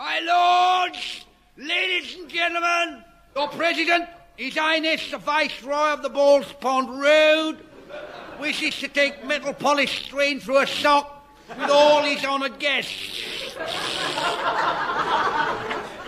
My 0.00 0.18
lords, 0.20 1.26
ladies 1.58 2.16
and 2.16 2.26
gentlemen, 2.30 3.04
your 3.36 3.48
president, 3.48 4.08
His 4.34 4.56
Highness 4.56 5.10
the 5.10 5.18
Viceroy 5.18 5.92
of 5.92 6.00
the 6.00 6.08
Balls 6.08 6.50
Pond 6.58 7.02
Road, 7.02 7.58
wishes 8.40 8.78
to 8.78 8.88
take 8.88 9.22
metal 9.26 9.52
polish 9.52 10.06
strain 10.06 10.40
through 10.40 10.62
a 10.62 10.66
sock 10.66 11.28
with 11.50 11.68
all 11.68 12.02
his 12.02 12.24
honoured 12.24 12.58
guests. 12.58 13.54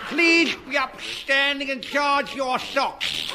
Please 0.09 0.57
be 0.67 0.79
upstanding 0.79 1.71
and 1.71 1.83
charge 1.83 2.35
your 2.35 2.59
socks. 2.59 3.31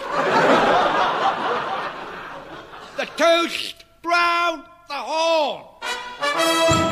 the 2.98 3.05
toast, 3.16 3.86
Round 4.04 4.64
the 4.88 4.96
Horne. 4.96 6.87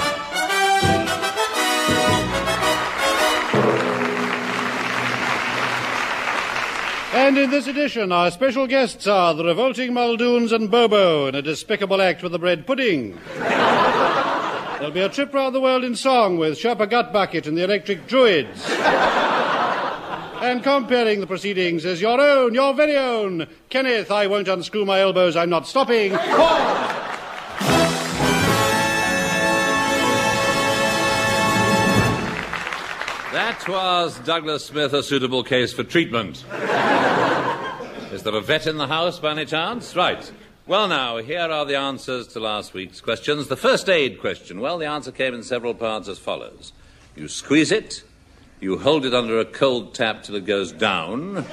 And 7.15 7.37
in 7.37 7.49
this 7.49 7.67
edition, 7.67 8.11
our 8.11 8.29
special 8.29 8.67
guests 8.67 9.07
are 9.07 9.33
the 9.33 9.45
revolting 9.45 9.93
Muldoons 9.93 10.51
and 10.51 10.69
Bobo 10.69 11.27
in 11.27 11.35
a 11.35 11.41
despicable 11.41 12.01
act 12.01 12.21
with 12.21 12.33
the 12.33 12.39
bread 12.39 12.67
pudding. 12.67 13.17
There'll 13.37 14.91
be 14.91 14.99
a 14.99 15.07
trip 15.07 15.33
round 15.33 15.55
the 15.55 15.61
world 15.61 15.85
in 15.85 15.95
song 15.95 16.37
with 16.37 16.59
Sherpa 16.59 16.89
Gutbucket 16.89 17.47
and 17.47 17.57
the 17.57 17.63
Electric 17.63 18.07
Druids. 18.07 18.69
and 18.69 20.61
compering 20.61 21.21
the 21.21 21.25
proceedings 21.25 21.85
is 21.85 22.01
your 22.01 22.19
own, 22.19 22.53
your 22.53 22.73
very 22.73 22.97
own, 22.97 23.47
Kenneth, 23.69 24.11
I 24.11 24.27
won't 24.27 24.49
unscrew 24.49 24.83
my 24.83 24.99
elbows, 24.99 25.37
I'm 25.37 25.49
not 25.49 25.67
stopping. 25.67 26.11
That 33.31 33.67
was 33.67 34.19
Douglas 34.19 34.65
Smith, 34.65 34.93
a 34.93 35.01
suitable 35.01 35.43
case 35.43 35.71
for 35.73 35.83
treatment. 35.83 36.43
Is 38.15 38.23
there 38.23 38.33
a 38.33 38.39
vet 38.39 38.65
in 38.65 38.77
the 38.77 38.87
house 38.87 39.19
by 39.19 39.31
any 39.31 39.43
chance? 39.43 39.93
Right. 39.93 40.31
Well, 40.65 40.87
now, 40.87 41.17
here 41.17 41.41
are 41.41 41.65
the 41.65 41.75
answers 41.75 42.29
to 42.29 42.39
last 42.39 42.73
week's 42.73 43.01
questions. 43.01 43.49
The 43.49 43.57
first 43.57 43.89
aid 43.89 44.21
question. 44.21 44.61
Well, 44.61 44.77
the 44.77 44.85
answer 44.85 45.11
came 45.11 45.33
in 45.33 45.43
several 45.43 45.73
parts 45.73 46.07
as 46.07 46.17
follows 46.17 46.71
You 47.13 47.27
squeeze 47.27 47.73
it, 47.73 48.03
you 48.61 48.77
hold 48.77 49.05
it 49.05 49.13
under 49.13 49.37
a 49.37 49.43
cold 49.43 49.93
tap 49.93 50.23
till 50.23 50.35
it 50.35 50.45
goes 50.45 50.71
down. 50.71 51.45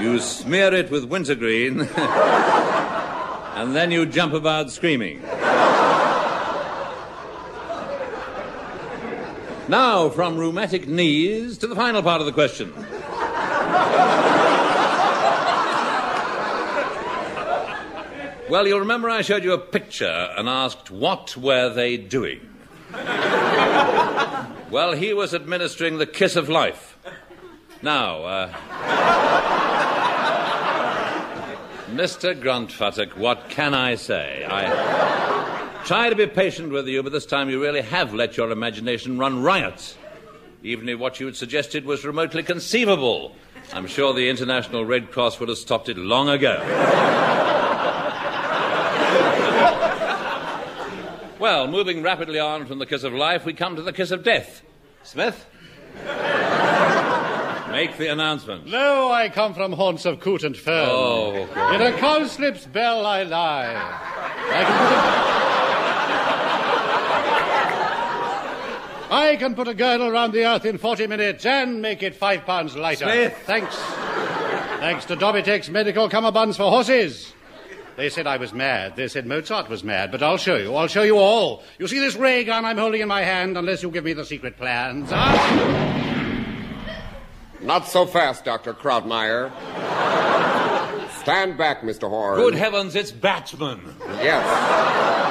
You 0.00 0.18
smear 0.18 0.74
it 0.74 0.90
with 0.90 1.04
wintergreen, 1.04 1.82
and 1.96 3.76
then 3.76 3.92
you 3.92 4.06
jump 4.06 4.34
about 4.34 4.72
screaming. 4.72 5.22
Now, 9.72 10.10
from 10.10 10.36
rheumatic 10.36 10.86
knees 10.86 11.56
to 11.56 11.66
the 11.66 11.74
final 11.74 12.02
part 12.02 12.20
of 12.20 12.26
the 12.26 12.32
question. 12.34 12.74
Well, 18.50 18.66
you'll 18.66 18.80
remember 18.80 19.08
I 19.08 19.22
showed 19.22 19.44
you 19.44 19.54
a 19.54 19.58
picture 19.58 20.28
and 20.36 20.46
asked 20.46 20.90
what 20.90 21.38
were 21.38 21.70
they 21.70 21.96
doing. 21.96 22.40
well, 24.70 24.92
he 24.92 25.14
was 25.14 25.32
administering 25.32 25.96
the 25.96 26.04
kiss 26.04 26.36
of 26.36 26.50
life. 26.50 26.98
Now, 27.80 28.24
uh, 28.24 28.52
Mr. 31.92 32.38
Gruntfuttock, 32.38 33.16
what 33.16 33.48
can 33.48 33.72
I 33.72 33.94
say? 33.94 34.44
I 34.44 35.21
try 35.84 36.10
to 36.10 36.16
be 36.16 36.26
patient 36.26 36.72
with 36.72 36.88
you, 36.88 37.02
but 37.02 37.12
this 37.12 37.26
time 37.26 37.50
you 37.50 37.60
really 37.60 37.82
have 37.82 38.14
let 38.14 38.36
your 38.36 38.50
imagination 38.50 39.18
run 39.18 39.42
riot. 39.42 39.96
Even 40.62 40.88
if 40.88 40.98
what 40.98 41.20
you 41.20 41.26
had 41.26 41.36
suggested 41.36 41.84
was 41.84 42.04
remotely 42.04 42.42
conceivable, 42.42 43.34
I'm 43.72 43.86
sure 43.86 44.12
the 44.12 44.28
International 44.28 44.84
Red 44.84 45.10
Cross 45.10 45.40
would 45.40 45.48
have 45.48 45.58
stopped 45.58 45.88
it 45.88 45.96
long 45.96 46.28
ago. 46.28 46.60
well, 51.38 51.66
moving 51.66 52.02
rapidly 52.02 52.38
on 52.38 52.66
from 52.66 52.78
the 52.78 52.86
kiss 52.86 53.02
of 53.02 53.12
life, 53.12 53.44
we 53.44 53.54
come 53.54 53.76
to 53.76 53.82
the 53.82 53.92
kiss 53.92 54.10
of 54.10 54.22
death. 54.22 54.62
Smith? 55.02 55.46
Make 57.72 57.96
the 57.96 58.12
announcement. 58.12 58.68
Lo, 58.68 59.10
I 59.10 59.30
come 59.30 59.54
from 59.54 59.72
haunts 59.72 60.04
of 60.04 60.20
coot 60.20 60.44
and 60.44 60.54
fern. 60.54 60.88
Oh, 60.90 61.48
God. 61.54 61.74
In 61.74 61.80
a 61.80 61.92
cowslip's 61.96 62.66
bell 62.66 63.06
I 63.06 63.22
lie. 63.22 63.74
I 63.74 64.64
can 64.64 64.78
put 64.78 65.28
a... 65.28 65.32
I 69.12 69.36
can 69.36 69.54
put 69.54 69.68
a 69.68 69.74
girdle 69.74 70.10
round 70.10 70.32
the 70.32 70.46
earth 70.46 70.64
in 70.64 70.78
40 70.78 71.06
minutes 71.06 71.44
and 71.44 71.82
make 71.82 72.02
it 72.02 72.16
five 72.16 72.46
pounds 72.46 72.74
lighter. 72.74 73.04
Smith. 73.04 73.36
Thanks. 73.44 73.76
Thanks 73.76 75.04
to 75.04 75.16
Dobbytex 75.16 75.68
Medical 75.68 76.08
Cummerbunds 76.08 76.56
for 76.56 76.70
Horses. 76.70 77.34
They 77.96 78.08
said 78.08 78.26
I 78.26 78.38
was 78.38 78.54
mad. 78.54 78.96
They 78.96 79.08
said 79.08 79.26
Mozart 79.26 79.68
was 79.68 79.84
mad, 79.84 80.10
but 80.10 80.22
I'll 80.22 80.38
show 80.38 80.56
you. 80.56 80.74
I'll 80.74 80.86
show 80.86 81.02
you 81.02 81.18
all. 81.18 81.62
You 81.78 81.88
see 81.88 81.98
this 81.98 82.16
ray 82.16 82.42
gun 82.44 82.64
I'm 82.64 82.78
holding 82.78 83.02
in 83.02 83.08
my 83.08 83.20
hand, 83.20 83.58
unless 83.58 83.82
you 83.82 83.90
give 83.90 84.04
me 84.04 84.14
the 84.14 84.24
secret 84.24 84.56
plans. 84.56 85.10
Ah! 85.12 85.92
Not 87.60 87.86
so 87.86 88.06
fast, 88.06 88.46
Dr. 88.46 88.72
Krautmeyer. 88.72 89.52
Stand 91.20 91.58
back, 91.58 91.82
Mr. 91.82 92.08
Horne. 92.08 92.36
Good 92.38 92.54
heavens, 92.54 92.96
it's 92.96 93.12
Batman. 93.12 93.94
Yes. 94.22 95.21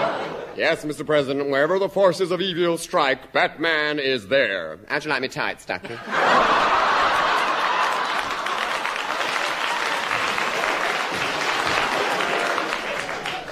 Yes, 0.56 0.84
Mr. 0.84 1.06
President, 1.06 1.50
wherever 1.50 1.80
the 1.80 1.90
forces 1.90 2.32
of 2.32 2.42
evil 2.42 2.78
strike, 2.78 3.32
Batman 3.32 4.00
is 4.00 4.28
there. 4.28 4.80
How'd 4.90 5.06
you 5.06 5.10
like 5.10 5.22
me 5.22 5.28
tights, 5.30 5.66
Doctor? 5.66 5.98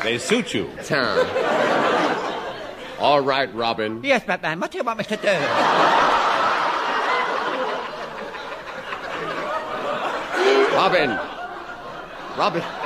They 0.04 0.18
suit 0.18 0.54
you. 0.54 0.70
Tom. 0.86 1.28
All 3.00 3.22
right, 3.22 3.54
Robin. 3.54 4.02
Yes, 4.04 4.24
Batman, 4.26 4.59
what 4.59 4.72
do 4.72 4.78
you 4.78 4.84
want 4.84 5.00
me 5.00 5.06
to 5.06 5.18
do? 5.18 5.28
Robin. 10.76 11.09
Robin. 12.38 12.78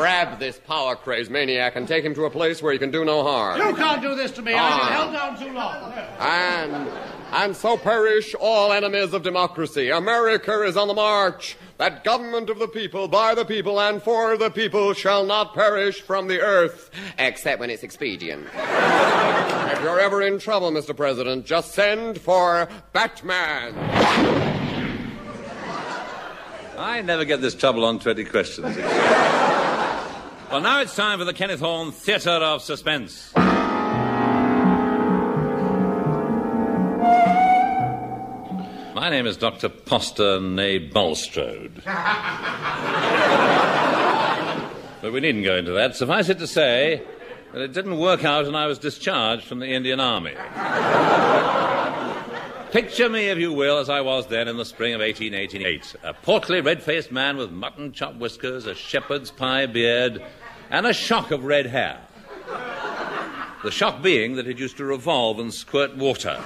Grab 0.00 0.38
this 0.38 0.58
power 0.58 0.96
crazed 0.96 1.30
maniac 1.30 1.76
and 1.76 1.86
take 1.86 2.02
him 2.02 2.14
to 2.14 2.24
a 2.24 2.30
place 2.30 2.62
where 2.62 2.72
he 2.72 2.78
can 2.78 2.90
do 2.90 3.04
no 3.04 3.22
harm. 3.22 3.60
You 3.60 3.74
can't 3.76 4.00
do 4.00 4.14
this 4.14 4.30
to 4.30 4.40
me. 4.40 4.54
I've 4.54 4.80
been 4.80 4.92
held 4.92 5.12
down 5.12 5.38
too 5.38 5.52
long. 5.52 5.92
And 6.18 6.88
and 7.32 7.54
so 7.54 7.76
perish 7.76 8.34
all 8.40 8.72
enemies 8.72 9.12
of 9.12 9.22
democracy. 9.22 9.90
America 9.90 10.62
is 10.62 10.78
on 10.78 10.88
the 10.88 10.94
march. 10.94 11.58
That 11.76 12.02
government 12.02 12.48
of 12.48 12.58
the 12.58 12.66
people, 12.66 13.08
by 13.08 13.34
the 13.34 13.44
people, 13.44 13.78
and 13.78 14.02
for 14.02 14.38
the 14.38 14.48
people 14.48 14.94
shall 14.94 15.26
not 15.26 15.52
perish 15.52 16.00
from 16.00 16.28
the 16.28 16.40
earth, 16.40 16.90
except 17.18 17.60
when 17.60 17.68
it's 17.68 17.82
expedient. 17.82 18.46
if 18.54 19.82
you're 19.82 20.00
ever 20.00 20.22
in 20.22 20.38
trouble, 20.38 20.72
Mr. 20.72 20.96
President, 20.96 21.44
just 21.44 21.72
send 21.72 22.18
for 22.18 22.68
Batman. 22.94 23.74
I 26.78 27.02
never 27.02 27.26
get 27.26 27.42
this 27.42 27.54
trouble 27.54 27.84
on 27.84 27.98
20 27.98 28.24
questions. 28.24 28.76
Well, 30.50 30.60
now 30.60 30.80
it's 30.80 30.96
time 30.96 31.20
for 31.20 31.24
the 31.24 31.32
Kenneth 31.32 31.60
Horne 31.60 31.92
Theatre 31.92 32.28
of 32.28 32.60
Suspense. 32.60 33.32
My 33.36 33.44
name 39.08 39.28
is 39.28 39.36
Dr. 39.36 39.68
Poster 39.68 40.40
Nay 40.40 40.78
Bulstrode. 40.78 41.76
but 45.00 45.12
we 45.12 45.20
needn't 45.20 45.44
go 45.44 45.54
into 45.54 45.70
that. 45.70 45.94
Suffice 45.94 46.28
it 46.28 46.40
to 46.40 46.48
say 46.48 47.00
that 47.52 47.62
it 47.62 47.72
didn't 47.72 48.00
work 48.00 48.24
out 48.24 48.46
and 48.46 48.56
I 48.56 48.66
was 48.66 48.80
discharged 48.80 49.44
from 49.44 49.60
the 49.60 49.68
Indian 49.68 50.00
Army. 50.00 50.34
Picture 52.72 53.08
me, 53.08 53.28
if 53.28 53.36
you 53.36 53.52
will, 53.52 53.78
as 53.78 53.88
I 53.88 54.00
was 54.00 54.28
then 54.28 54.46
in 54.46 54.56
the 54.56 54.64
spring 54.64 54.94
of 54.94 55.00
1888. 55.00 55.96
A 56.04 56.14
portly, 56.14 56.60
red 56.60 56.80
faced 56.80 57.10
man 57.10 57.36
with 57.36 57.50
mutton 57.50 57.90
chop 57.90 58.14
whiskers, 58.14 58.66
a 58.66 58.76
shepherd's 58.76 59.32
pie 59.32 59.66
beard, 59.66 60.22
and 60.70 60.86
a 60.86 60.92
shock 60.92 61.30
of 61.30 61.44
red 61.44 61.66
hair. 61.66 62.00
The 63.62 63.70
shock 63.70 64.00
being 64.02 64.36
that 64.36 64.46
it 64.46 64.58
used 64.58 64.78
to 64.78 64.84
revolve 64.84 65.38
and 65.38 65.52
squirt 65.52 65.96
water. 65.96 66.40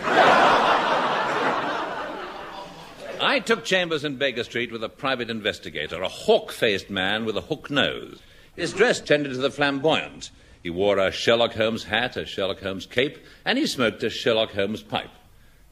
I 3.20 3.40
took 3.44 3.64
chambers 3.64 4.04
in 4.04 4.16
Baker 4.16 4.42
Street 4.42 4.72
with 4.72 4.82
a 4.82 4.88
private 4.88 5.30
investigator, 5.30 6.02
a 6.02 6.08
hawk 6.08 6.50
faced 6.50 6.90
man 6.90 7.24
with 7.24 7.36
a 7.36 7.42
hook 7.42 7.70
nose. 7.70 8.20
His 8.56 8.72
dress 8.72 9.00
tended 9.00 9.32
to 9.32 9.38
the 9.38 9.50
flamboyant. 9.50 10.30
He 10.62 10.70
wore 10.70 10.98
a 10.98 11.12
Sherlock 11.12 11.54
Holmes 11.54 11.84
hat, 11.84 12.16
a 12.16 12.26
Sherlock 12.26 12.60
Holmes 12.60 12.86
cape, 12.86 13.18
and 13.44 13.58
he 13.58 13.66
smoked 13.66 14.02
a 14.02 14.10
Sherlock 14.10 14.52
Holmes 14.52 14.82
pipe. 14.82 15.10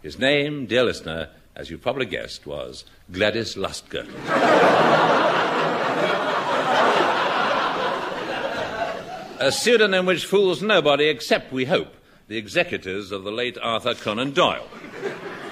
His 0.03 0.19
name, 0.19 0.67
dear 0.67 0.85
listener, 0.85 1.31
as 1.57 1.71
you 1.71 1.79
probably 1.79 2.07
guessed, 2.07 2.47
was 2.47 2.85
Gladys 3.11 3.57
Lustgirdle. 3.57 5.52
A 9.43 9.51
pseudonym 9.51 10.07
which 10.07 10.25
fools 10.25 10.63
nobody 10.63 11.09
except, 11.09 11.53
we 11.53 11.65
hope, 11.65 11.97
the 12.29 12.37
executors 12.37 13.11
of 13.11 13.25
the 13.25 13.33
late 13.33 13.59
Arthur 13.61 13.93
Conan 13.93 14.31
Doyle. 14.31 14.69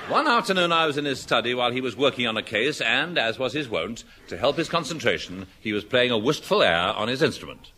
One 0.08 0.28
afternoon, 0.28 0.70
I 0.70 0.86
was 0.86 0.96
in 0.96 1.04
his 1.04 1.18
study 1.20 1.54
while 1.54 1.72
he 1.72 1.80
was 1.80 1.96
working 1.96 2.28
on 2.28 2.36
a 2.36 2.42
case, 2.42 2.80
and, 2.80 3.18
as 3.18 3.36
was 3.36 3.52
his 3.52 3.68
wont, 3.68 4.04
to 4.28 4.36
help 4.36 4.58
his 4.58 4.68
concentration, 4.68 5.48
he 5.60 5.72
was 5.72 5.82
playing 5.82 6.12
a 6.12 6.18
wistful 6.18 6.62
air 6.62 6.92
on 6.94 7.08
his 7.08 7.20
instrument. 7.20 7.72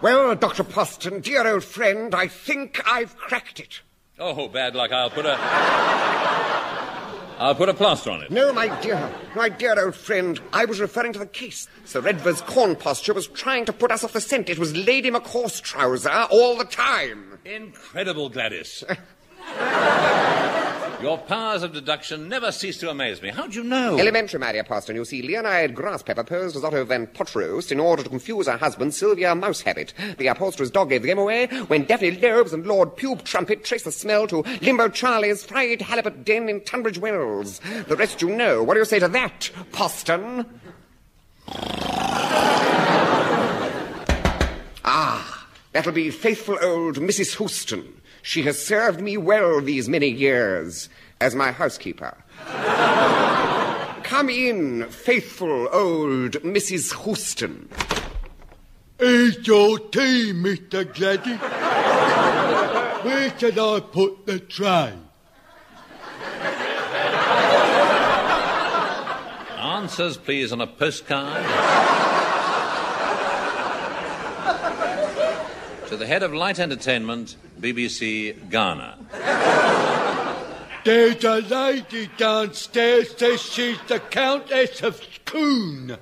Well, 0.00 0.36
Dr. 0.36 0.62
Poston, 0.62 1.22
dear 1.22 1.44
old 1.44 1.64
friend, 1.64 2.14
I 2.14 2.28
think 2.28 2.80
I've 2.86 3.16
cracked 3.16 3.58
it. 3.58 3.80
Oh, 4.20 4.46
bad 4.46 4.76
luck. 4.76 4.92
I'll 4.92 5.10
put 5.10 5.26
a. 5.26 6.73
I'll 7.38 7.54
put 7.54 7.68
a 7.68 7.74
plaster 7.74 8.10
on 8.10 8.22
it. 8.22 8.30
No, 8.30 8.52
my 8.52 8.68
dear, 8.80 9.10
my 9.34 9.48
dear 9.48 9.82
old 9.84 9.94
friend, 9.94 10.40
I 10.52 10.64
was 10.64 10.80
referring 10.80 11.12
to 11.14 11.18
the 11.18 11.26
case. 11.26 11.68
Sir 11.84 12.00
Redvers 12.00 12.40
corn 12.46 12.76
posture 12.76 13.14
was 13.14 13.26
trying 13.26 13.64
to 13.64 13.72
put 13.72 13.90
us 13.90 14.04
off 14.04 14.12
the 14.12 14.20
scent. 14.20 14.48
It 14.48 14.58
was 14.58 14.76
Lady 14.76 15.10
McHorse 15.10 15.60
trouser 15.60 16.26
all 16.30 16.56
the 16.56 16.64
time. 16.64 17.38
Incredible, 17.44 18.28
Gladys. 18.28 18.84
Your 21.04 21.18
powers 21.18 21.62
of 21.62 21.74
deduction 21.74 22.30
never 22.30 22.50
cease 22.50 22.78
to 22.78 22.88
amaze 22.88 23.20
me. 23.20 23.28
How'd 23.28 23.54
you 23.54 23.62
know? 23.62 23.98
Elementary, 23.98 24.40
my 24.40 24.52
dear 24.52 24.64
Poston. 24.64 24.96
You 24.96 25.04
see, 25.04 25.20
Leonide 25.20 25.74
Grasspepper 25.74 26.26
posed 26.26 26.56
as 26.56 26.64
Otto 26.64 26.82
Van 26.86 27.06
Potterost 27.06 27.70
in 27.70 27.78
order 27.78 28.02
to 28.02 28.08
confuse 28.08 28.46
her 28.46 28.56
husband, 28.56 28.94
Sylvia 28.94 29.34
Mousehabit. 29.34 29.92
The 30.16 30.28
upholsterer's 30.28 30.70
dog 30.70 30.88
gave 30.88 31.02
the 31.02 31.08
game 31.08 31.18
away 31.18 31.48
when 31.66 31.84
Daphne 31.84 32.12
Lobes 32.12 32.54
and 32.54 32.66
Lord 32.66 32.96
Pube 32.96 33.22
Trumpet 33.22 33.66
traced 33.66 33.84
the 33.84 33.92
smell 33.92 34.26
to 34.28 34.44
Limbo 34.62 34.88
Charlie's 34.88 35.44
fried 35.44 35.82
halibut 35.82 36.24
den 36.24 36.48
in 36.48 36.62
Tunbridge 36.62 36.96
Wells. 36.96 37.60
The 37.86 37.96
rest 37.96 38.22
you 38.22 38.30
know. 38.30 38.62
What 38.62 38.72
do 38.72 38.80
you 38.80 38.86
say 38.86 38.98
to 38.98 39.08
that, 39.08 39.50
Poston? 39.72 40.46
ah, 44.86 45.48
that'll 45.72 45.92
be 45.92 46.10
faithful 46.10 46.56
old 46.62 46.96
Mrs. 46.96 47.36
Houston. 47.36 48.00
She 48.24 48.40
has 48.44 48.58
served 48.58 49.02
me 49.02 49.18
well 49.18 49.60
these 49.60 49.86
many 49.86 50.08
years 50.08 50.88
as 51.20 51.34
my 51.34 51.52
housekeeper. 51.52 52.16
Come 54.02 54.30
in, 54.30 54.88
faithful 54.88 55.68
old 55.70 56.32
Mrs. 56.40 57.04
Houston. 57.04 57.68
It's 58.98 59.46
your 59.46 59.78
tea, 59.78 60.32
Mr. 60.32 60.90
Gladys. 60.94 61.38
Where 63.04 63.38
should 63.38 63.58
I 63.58 63.80
put 63.80 64.24
the 64.24 64.38
tray? 64.38 64.94
Answers, 69.58 70.16
please, 70.16 70.50
on 70.50 70.62
a 70.62 70.66
postcard. 70.66 72.23
To 75.88 75.96
the 75.96 76.06
head 76.06 76.22
of 76.22 76.32
light 76.32 76.58
entertainment, 76.58 77.36
BBC 77.60 78.50
Ghana. 78.50 78.98
There's 80.84 81.24
a 81.24 81.40
lady 81.40 82.10
downstairs 82.16 83.16
says 83.16 83.40
she's 83.40 83.78
the 83.88 84.00
Countess 84.00 84.82
of 84.82 85.02
Scone. 85.02 85.96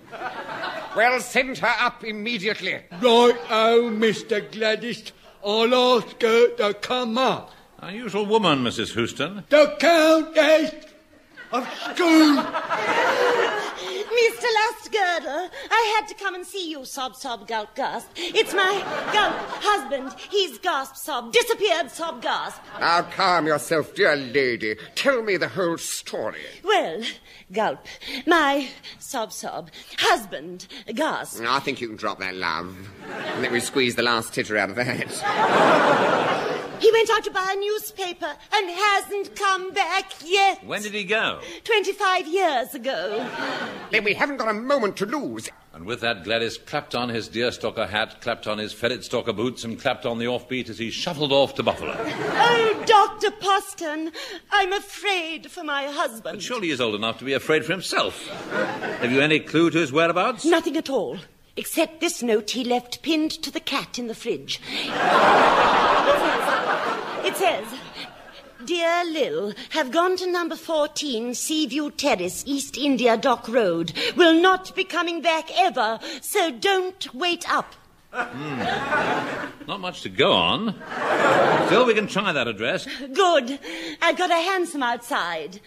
Well, 0.96 1.20
send 1.20 1.58
her 1.58 1.74
up 1.78 2.02
immediately. 2.04 2.74
Right, 3.00 3.36
oh, 3.50 3.90
Mr. 3.92 4.50
Gladys. 4.50 5.12
I'll 5.44 5.74
ask 5.74 6.20
her 6.20 6.48
to 6.56 6.74
come 6.74 7.18
up. 7.18 7.52
Unusual 7.78 8.26
woman, 8.26 8.64
Mrs. 8.64 8.94
Houston. 8.94 9.44
The 9.48 9.76
Countess 9.78 10.74
of 11.52 11.68
Scone. 11.84 12.36
Mr. 14.12 14.44
Lustgirdle, 14.44 15.48
I 15.70 15.94
had 15.96 16.06
to 16.08 16.14
come 16.14 16.34
and 16.34 16.46
see 16.46 16.70
you, 16.70 16.84
sob, 16.84 17.16
sob, 17.16 17.48
gulp, 17.48 17.74
gasp. 17.74 18.08
It's 18.16 18.52
my 18.52 18.72
gulp 19.12 19.34
husband. 19.62 20.14
He's 20.30 20.58
gasp, 20.58 20.96
sob, 20.96 21.32
disappeared, 21.32 21.90
sob, 21.90 22.20
gasp. 22.20 22.60
Now 22.78 23.02
calm 23.02 23.46
yourself, 23.46 23.94
dear 23.94 24.14
lady. 24.16 24.76
Tell 24.94 25.22
me 25.22 25.38
the 25.38 25.48
whole 25.48 25.78
story. 25.78 26.42
Well, 26.62 27.02
gulp, 27.52 27.86
my 28.26 28.68
sob, 28.98 29.32
sob, 29.32 29.70
husband, 29.98 30.66
gasp. 30.94 31.42
I 31.42 31.60
think 31.60 31.80
you 31.80 31.88
can 31.88 31.96
drop 31.96 32.18
that, 32.18 32.34
love. 32.34 32.76
And 33.08 33.42
let 33.42 33.52
me 33.52 33.60
squeeze 33.60 33.94
the 33.94 34.02
last 34.02 34.34
titter 34.34 34.58
out 34.58 34.70
of 34.70 34.76
that. 34.76 36.52
He 36.82 36.90
went 36.90 37.10
out 37.10 37.22
to 37.22 37.30
buy 37.30 37.54
a 37.56 37.60
newspaper 37.60 38.34
and 38.52 38.68
hasn't 38.68 39.36
come 39.36 39.72
back 39.72 40.14
yet. 40.24 40.64
When 40.64 40.82
did 40.82 40.92
he 40.94 41.04
go? 41.04 41.40
25 41.62 42.26
years 42.26 42.74
ago. 42.74 43.24
Then 43.92 44.01
we 44.04 44.14
haven't 44.14 44.36
got 44.38 44.48
a 44.48 44.54
moment 44.54 44.96
to 44.98 45.06
lose. 45.06 45.48
And 45.74 45.84
with 45.86 46.00
that, 46.00 46.24
Gladys 46.24 46.58
clapped 46.58 46.94
on 46.94 47.08
his 47.08 47.28
deerstalker 47.28 47.88
hat, 47.88 48.20
clapped 48.20 48.46
on 48.46 48.58
his 48.58 48.72
ferret 48.72 49.04
stalker 49.04 49.32
boots, 49.32 49.64
and 49.64 49.80
clapped 49.80 50.04
on 50.04 50.18
the 50.18 50.26
offbeat 50.26 50.68
as 50.68 50.78
he 50.78 50.90
shuffled 50.90 51.32
off 51.32 51.54
to 51.54 51.62
Buffalo. 51.62 51.96
Oh, 51.98 52.84
Dr. 52.86 53.30
Poston, 53.40 54.12
I'm 54.50 54.72
afraid 54.72 55.50
for 55.50 55.64
my 55.64 55.84
husband. 55.84 56.36
But 56.36 56.42
surely 56.42 56.68
he's 56.68 56.80
old 56.80 56.94
enough 56.94 57.18
to 57.18 57.24
be 57.24 57.32
afraid 57.32 57.64
for 57.64 57.72
himself. 57.72 58.28
Have 58.28 59.10
you 59.10 59.20
any 59.20 59.40
clue 59.40 59.70
to 59.70 59.78
his 59.78 59.92
whereabouts? 59.92 60.44
Nothing 60.44 60.76
at 60.76 60.90
all. 60.90 61.18
Except 61.56 62.00
this 62.00 62.22
note 62.22 62.50
he 62.50 62.64
left 62.64 63.02
pinned 63.02 63.30
to 63.30 63.50
the 63.50 63.60
cat 63.60 63.98
in 63.98 64.06
the 64.06 64.14
fridge. 64.14 64.60
It 67.24 67.36
says, 67.36 67.64
Dear 68.64 69.04
Lil, 69.04 69.54
have 69.70 69.90
gone 69.90 70.16
to 70.18 70.30
number 70.30 70.54
14 70.56 71.34
Seaview 71.34 71.90
Terrace, 71.90 72.44
East 72.46 72.76
India 72.76 73.16
Dock 73.16 73.48
Road. 73.48 73.92
Will 74.16 74.40
not 74.40 74.74
be 74.76 74.84
coming 74.84 75.20
back 75.20 75.50
ever, 75.58 75.98
so 76.20 76.50
don't 76.50 77.12
wait 77.14 77.50
up. 77.50 77.74
Hmm. 78.12 78.58
Not 79.66 79.80
much 79.80 80.02
to 80.02 80.08
go 80.08 80.32
on. 80.32 80.74
Still, 81.66 81.86
we 81.86 81.94
can 81.94 82.06
try 82.06 82.32
that 82.32 82.46
address. 82.46 82.86
Good. 83.12 83.58
I've 84.00 84.18
got 84.18 84.30
a 84.30 84.34
hansom 84.34 84.82
outside. 84.82 85.60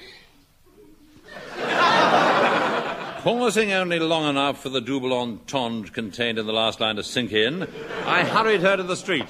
Pausing 3.26 3.72
only 3.72 3.98
long 3.98 4.30
enough 4.30 4.62
for 4.62 4.70
the 4.70 4.82
double 4.82 5.12
entendre 5.12 5.90
contained 5.92 6.38
in 6.38 6.46
the 6.46 6.54
last 6.54 6.80
line 6.80 6.98
to 6.98 7.04
sink 7.04 7.32
in, 7.32 7.68
I 8.06 8.24
hurried 8.24 8.62
her 8.62 8.78
to 8.78 8.84
the 8.84 8.96
street. 8.96 9.26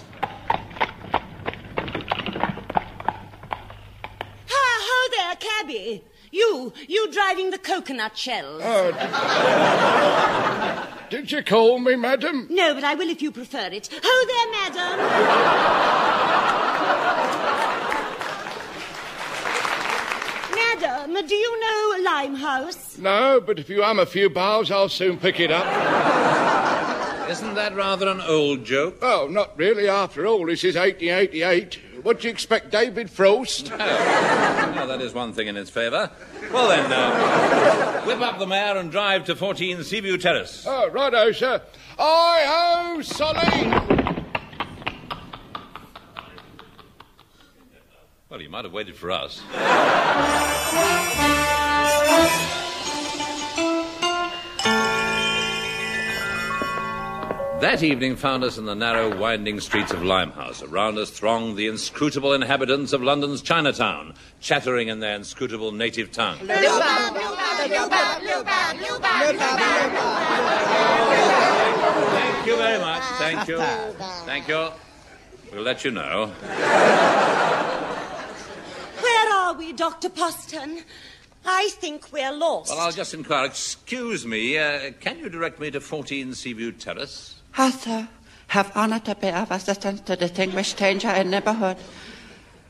Ha, 4.50 4.64
ho 4.88 5.10
there, 5.68 5.78
cabby. 5.78 6.04
You, 6.32 6.74
you 6.88 7.12
driving 7.12 7.52
the 7.52 7.58
coconut 7.58 8.18
shells. 8.18 8.62
Oh, 8.64 8.92
Did 11.10 11.32
you 11.32 11.44
call 11.44 11.80
me, 11.80 11.96
madam? 11.96 12.48
No, 12.50 12.74
but 12.74 12.84
I 12.84 12.96
will 12.96 13.10
if 13.10 13.22
you 13.22 13.32
prefer 13.32 13.68
it. 13.72 13.89
Ho 14.04 14.25
there, 14.28 14.51
madam. 14.51 15.00
madam, 20.56 21.28
do 21.28 21.36
you 21.36 21.60
know 21.62 22.04
Limehouse? 22.04 22.98
No, 22.98 23.39
but 23.39 23.60
if 23.60 23.70
you 23.70 23.84
hum 23.84 24.00
a 24.00 24.06
few 24.06 24.30
bars, 24.30 24.72
I'll 24.72 24.89
soon 24.89 25.18
pick 25.18 25.39
it 25.39 25.51
up. 25.51 25.66
Isn't 27.30 27.56
that 27.56 27.75
rather 27.75 28.08
an 28.08 28.22
old 28.22 28.66
joke? 28.66 28.98
Oh, 29.01 29.28
not 29.30 29.58
really. 29.58 29.88
After 29.89 30.28
all, 30.28 30.46
this 30.46 30.63
is 30.63 30.75
1888. 30.75 31.80
What 32.06 32.20
do 32.20 32.28
you 32.28 32.32
expect, 32.32 32.70
David 32.70 33.10
Frost? 33.10 33.74
Oh, 34.78 34.88
that 34.88 35.02
is 35.02 35.14
one 35.14 35.34
thing 35.34 35.48
in 35.48 35.58
its 35.58 35.72
favour. 35.72 36.12
Well 36.52 36.68
then, 36.68 36.92
uh, 36.92 38.04
whip 38.04 38.20
up 38.20 38.38
the 38.38 38.46
mare 38.46 38.78
and 38.78 38.92
drive 38.92 39.26
to 39.26 39.36
14 39.36 39.84
Seaview 39.84 40.18
Terrace. 40.18 40.64
Oh, 40.68 40.90
righto, 40.90 41.32
sir. 41.32 41.62
Hi-ho, 41.98 43.02
Solly! 43.02 43.70
Well, 48.30 48.40
he 48.40 48.48
might 48.48 48.66
have 48.66 48.74
waited 48.74 48.96
for 48.96 49.10
us. 49.12 49.42
That 57.62 57.84
evening 57.84 58.18
found 58.18 58.44
us 58.44 58.58
in 58.58 58.66
the 58.66 58.76
narrow, 58.76 59.18
winding 59.18 59.62
streets 59.62 59.94
of 59.94 60.04
Limehouse. 60.04 60.62
Around 60.62 60.98
us 60.98 61.10
thronged 61.10 61.56
the 61.58 61.68
inscrutable 61.68 62.34
inhabitants 62.34 62.92
of 62.92 63.02
London's 63.02 63.42
Chinatown, 63.42 64.14
chattering 64.42 64.90
in 64.90 65.00
their 65.00 65.16
inscrutable 65.16 65.72
native 65.72 66.12
tongue. 66.12 66.38
Thank 66.40 66.62
you 72.46 72.58
very 72.58 72.80
much. 72.80 73.04
Thank 73.18 73.48
you. 73.48 73.58
Thank 74.26 74.48
you. 74.50 74.70
We'll 75.54 75.64
let 75.64 75.86
you 75.86 75.92
know. 75.92 76.28
Where 79.00 79.34
are 79.34 79.54
we, 79.54 79.72
Dr. 79.72 80.10
Poston? 80.10 80.82
I 81.46 81.70
think 81.74 82.12
we're 82.12 82.34
lost. 82.34 82.72
Well, 82.72 82.80
I'll 82.80 82.92
just 82.92 83.14
inquire. 83.14 83.46
Excuse 83.46 84.26
me, 84.26 84.58
uh, 84.58 84.92
can 85.00 85.20
you 85.20 85.30
direct 85.30 85.60
me 85.60 85.72
to 85.72 85.80
14 85.80 86.34
Seaview 86.34 86.72
Terrace? 86.72 87.36
Arthur, 87.58 88.08
have 88.48 88.72
honor 88.76 89.00
to 89.00 89.16
be 89.16 89.30
of 89.30 89.52
assistance 89.52 90.02
to 90.02 90.16
distinguished 90.16 90.72
stranger 90.72 91.10
in 91.10 91.30
neighborhood. 91.30 91.78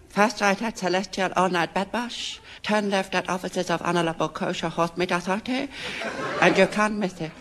First 0.10 0.42
right 0.42 0.62
at 0.62 0.78
Celestial 0.78 1.32
all 1.36 1.50
night 1.50 1.74
bed 1.74 1.90
wash. 1.92 2.40
turn 2.66 2.90
left 2.90 3.14
at 3.14 3.30
offices 3.30 3.70
of 3.70 3.82
Honorable 3.84 4.30
Kosher 4.30 4.70
Hospital 4.70 5.18
Authority, 5.18 5.70
and 6.42 6.58
you 6.58 6.66
can't 6.66 6.98
miss 6.98 7.22
it. 7.22 7.32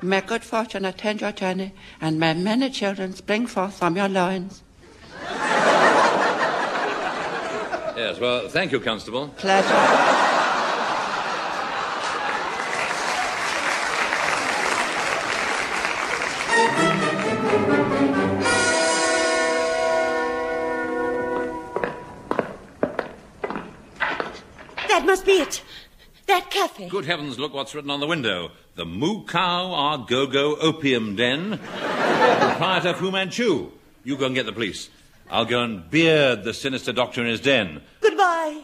May 0.00 0.20
good 0.20 0.44
fortune 0.44 0.84
attend 0.84 1.20
your 1.20 1.32
journey, 1.32 1.72
and 2.00 2.20
may 2.20 2.34
many 2.34 2.70
children 2.70 3.12
spring 3.14 3.48
forth 3.48 3.74
from 3.74 3.96
your 3.96 4.08
loins. 4.08 4.62
Yes, 7.96 8.20
well, 8.20 8.48
thank 8.48 8.70
you, 8.70 8.78
Constable. 8.78 9.28
Pleasure. 9.36 10.17
Be 25.28 25.34
it. 25.34 25.62
That 26.26 26.50
cafe. 26.50 26.88
Good 26.88 27.04
heavens, 27.04 27.38
look 27.38 27.54
what's 27.54 27.74
written 27.74 27.90
on 27.90 28.00
the 28.00 28.06
window. 28.06 28.50
The 28.76 28.84
Moo 28.84 29.24
Cow 29.24 29.72
Our 29.72 29.98
Go-Go 29.98 30.56
Opium 30.56 31.16
Den. 31.16 31.58
Proprietor 32.38 32.94
Fu 32.94 33.10
Manchu. 33.10 33.70
You 34.04 34.16
go 34.16 34.26
and 34.26 34.34
get 34.34 34.46
the 34.46 34.52
police. 34.52 34.88
I'll 35.30 35.44
go 35.44 35.62
and 35.62 35.88
beard 35.90 36.44
the 36.44 36.54
sinister 36.54 36.92
doctor 36.92 37.20
in 37.20 37.28
his 37.28 37.40
den. 37.40 37.82
Goodbye. 38.00 38.62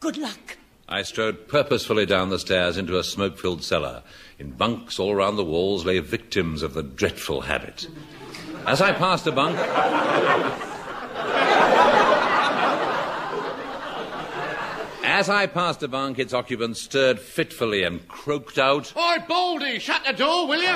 Good 0.00 0.18
luck. 0.18 0.58
I 0.86 1.02
strode 1.02 1.48
purposefully 1.48 2.04
down 2.04 2.28
the 2.28 2.38
stairs 2.38 2.76
into 2.76 2.98
a 2.98 3.04
smoke-filled 3.04 3.64
cellar. 3.64 4.02
In 4.38 4.50
bunks 4.50 4.98
all 4.98 5.12
around 5.12 5.36
the 5.36 5.44
walls 5.44 5.86
lay 5.86 5.98
victims 6.00 6.62
of 6.62 6.74
the 6.74 6.82
dreadful 6.82 7.42
habit. 7.42 7.86
As 8.66 8.82
I 8.82 8.92
passed 8.92 9.26
a 9.26 9.32
bunk, 9.32 9.56
As 15.20 15.28
I 15.28 15.44
passed 15.44 15.82
a 15.82 15.88
bunk, 15.88 16.18
its 16.18 16.32
occupant 16.32 16.78
stirred 16.78 17.20
fitfully 17.20 17.82
and 17.82 18.08
croaked 18.08 18.58
out, 18.58 18.96
Oi, 18.96 19.16
Baldy, 19.28 19.78
shut 19.78 20.02
the 20.06 20.14
door, 20.14 20.46
will 20.46 20.62
you? 20.62 20.74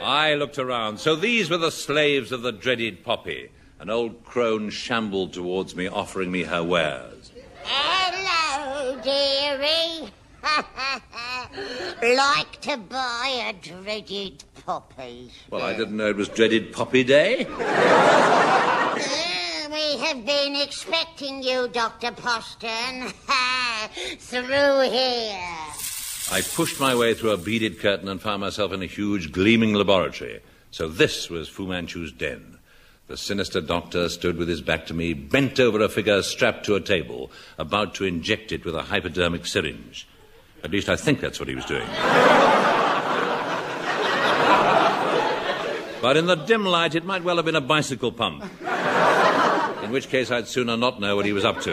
I 0.00 0.34
looked 0.38 0.58
around. 0.58 0.98
So 0.98 1.14
these 1.14 1.50
were 1.50 1.58
the 1.58 1.70
slaves 1.70 2.32
of 2.32 2.40
the 2.40 2.52
dreaded 2.52 3.04
Poppy. 3.04 3.50
An 3.78 3.90
old 3.90 4.24
crone 4.24 4.70
shambled 4.70 5.34
towards 5.34 5.76
me, 5.76 5.88
offering 5.88 6.32
me 6.32 6.44
her 6.44 6.64
wares. 6.64 7.32
Hello, 7.64 8.98
dearie. 9.02 10.08
like 12.16 12.62
to 12.62 12.78
buy 12.78 13.44
a 13.46 13.52
dreaded 13.52 14.42
poppy. 14.64 15.30
Well, 15.50 15.60
I 15.60 15.76
didn't 15.76 15.98
know 15.98 16.08
it 16.08 16.16
was 16.16 16.30
dreaded 16.30 16.72
Poppy 16.72 17.04
Day. 17.04 17.46
We 19.72 19.96
have 20.00 20.26
been 20.26 20.54
expecting 20.54 21.42
you, 21.42 21.66
Dr. 21.66 22.12
Poston. 22.12 23.08
Through 24.18 24.80
here. 24.90 25.38
I 26.30 26.42
pushed 26.54 26.78
my 26.78 26.94
way 26.94 27.14
through 27.14 27.30
a 27.30 27.38
beaded 27.38 27.80
curtain 27.80 28.06
and 28.08 28.20
found 28.20 28.42
myself 28.42 28.72
in 28.72 28.82
a 28.82 28.86
huge, 28.86 29.32
gleaming 29.32 29.72
laboratory. 29.72 30.42
So 30.72 30.88
this 30.88 31.30
was 31.30 31.48
Fu 31.48 31.66
Manchu's 31.66 32.12
den. 32.12 32.58
The 33.06 33.16
sinister 33.16 33.62
doctor 33.62 34.10
stood 34.10 34.36
with 34.36 34.48
his 34.48 34.60
back 34.60 34.84
to 34.86 34.94
me, 34.94 35.14
bent 35.14 35.58
over 35.58 35.80
a 35.80 35.88
figure 35.88 36.20
strapped 36.20 36.66
to 36.66 36.74
a 36.74 36.80
table, 36.80 37.30
about 37.56 37.94
to 37.94 38.04
inject 38.04 38.52
it 38.52 38.66
with 38.66 38.74
a 38.74 38.82
hypodermic 38.82 39.46
syringe. 39.46 40.06
At 40.62 40.70
least 40.70 40.90
I 40.90 40.96
think 40.96 41.20
that's 41.20 41.40
what 41.40 41.48
he 41.48 41.54
was 41.54 41.64
doing. 41.64 41.86
but 46.02 46.18
in 46.18 46.26
the 46.26 46.34
dim 46.34 46.66
light, 46.66 46.94
it 46.94 47.06
might 47.06 47.24
well 47.24 47.36
have 47.36 47.46
been 47.46 47.56
a 47.56 47.62
bicycle 47.62 48.12
pump. 48.12 48.44
In 49.82 49.90
which 49.90 50.08
case, 50.08 50.30
I'd 50.30 50.46
sooner 50.46 50.76
not 50.76 51.00
know 51.00 51.16
what 51.16 51.26
he 51.26 51.32
was 51.32 51.44
up 51.44 51.60
to. 51.62 51.72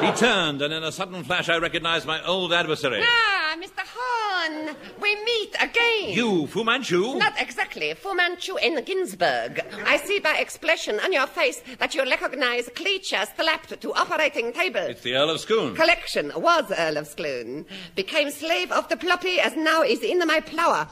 He 0.00 0.12
turned, 0.12 0.62
and 0.62 0.72
in 0.72 0.82
a 0.84 0.92
sudden 0.92 1.24
flash, 1.24 1.48
I 1.48 1.58
recognized 1.58 2.06
my 2.06 2.24
old 2.24 2.52
adversary. 2.52 3.02
Ah, 3.04 3.56
Mr. 3.58 3.82
Horne, 3.84 4.76
we 5.00 5.14
meet 5.24 5.54
again. 5.60 6.10
You, 6.16 6.46
Fu 6.46 6.64
Manchu? 6.64 7.16
Not 7.18 7.34
exactly. 7.38 7.92
Fu 7.94 8.14
Manchu 8.14 8.56
and 8.56 8.84
Ginsberg. 8.86 9.62
I 9.84 9.98
see 9.98 10.20
by 10.20 10.36
expression 10.38 10.98
on 11.00 11.12
your 11.12 11.26
face 11.26 11.62
that 11.78 11.94
you 11.94 12.02
recognize 12.02 12.70
creature 12.74 13.24
slapped 13.36 13.80
to 13.80 13.92
operating 13.92 14.52
table. 14.52 14.80
It's 14.80 15.02
the 15.02 15.16
Earl 15.16 15.30
of 15.30 15.40
Scone. 15.40 15.74
Collection 15.74 16.32
was 16.36 16.72
Earl 16.78 16.96
of 16.96 17.06
Scone. 17.08 17.66
Became 17.96 18.30
slave 18.30 18.70
of 18.72 18.88
the 18.88 18.96
ploppy 18.96 19.40
as 19.40 19.56
now 19.56 19.82
is 19.82 20.02
in 20.02 20.20
my 20.26 20.40
plower. 20.40 20.88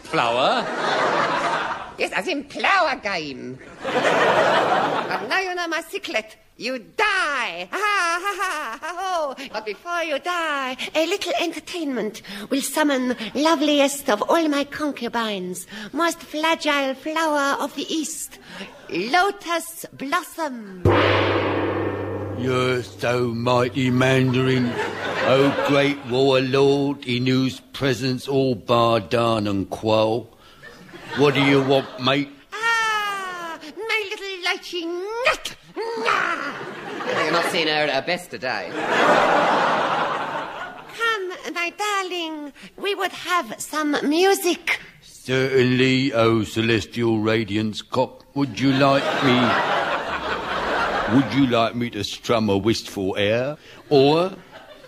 Flower? 0.00 0.66
Yes, 2.02 2.10
as 2.14 2.26
in 2.26 2.42
plower 2.42 2.96
game. 2.96 3.60
but 3.84 5.28
now 5.28 5.38
you 5.38 5.54
know 5.54 5.68
my 5.68 5.82
secret. 5.82 6.34
You 6.56 6.80
die. 6.80 7.68
Ah, 7.70 8.18
ha 8.24 8.34
ha 8.38 8.50
ha 8.52 8.78
ha 8.82 8.94
ho. 8.98 9.48
But 9.52 9.64
before 9.64 10.02
you 10.02 10.18
die, 10.18 10.76
a 10.96 11.06
little 11.06 11.32
entertainment 11.40 12.22
will 12.50 12.60
summon 12.60 13.14
loveliest 13.36 14.10
of 14.10 14.20
all 14.22 14.48
my 14.48 14.64
concubines, 14.64 15.68
most 15.92 16.20
fragile 16.20 16.94
flower 16.94 17.56
of 17.62 17.72
the 17.76 17.86
east, 17.88 18.40
lotus 18.90 19.86
blossom. 19.92 20.82
You're 22.36 22.82
so 22.82 23.28
mighty 23.28 23.90
Mandarin, 23.90 24.72
oh 24.74 25.66
great 25.68 26.04
warlord, 26.06 27.04
in 27.06 27.26
whose 27.26 27.60
presence 27.60 28.26
all 28.26 28.56
bar 28.56 28.98
down 28.98 29.46
and 29.46 29.70
quell. 29.70 30.31
What 31.18 31.34
do 31.34 31.42
you 31.44 31.62
want, 31.62 32.02
mate? 32.02 32.30
Ah, 32.54 33.58
my 33.76 34.04
little 34.10 34.26
lychee 34.48 34.86
nut. 34.86 35.56
Nah. 35.76 37.22
You're 37.22 37.32
not 37.32 37.44
seeing 37.52 37.66
her 37.66 37.72
at 37.72 37.90
her 37.90 38.02
best 38.02 38.30
today. 38.30 38.70
Come, 40.96 41.54
my 41.54 41.70
darling, 41.76 42.54
we 42.78 42.94
would 42.94 43.12
have 43.12 43.60
some 43.60 43.96
music. 44.08 44.80
Certainly, 45.02 46.14
oh 46.14 46.44
celestial 46.44 47.18
radiance 47.18 47.82
cock. 47.82 48.24
Would 48.34 48.58
you 48.58 48.72
like 48.72 49.04
me? 49.24 49.38
Would 51.14 51.34
you 51.34 51.46
like 51.46 51.74
me 51.74 51.90
to 51.90 52.02
strum 52.04 52.48
a 52.48 52.56
wistful 52.56 53.16
air? 53.18 53.58
Or 53.90 54.32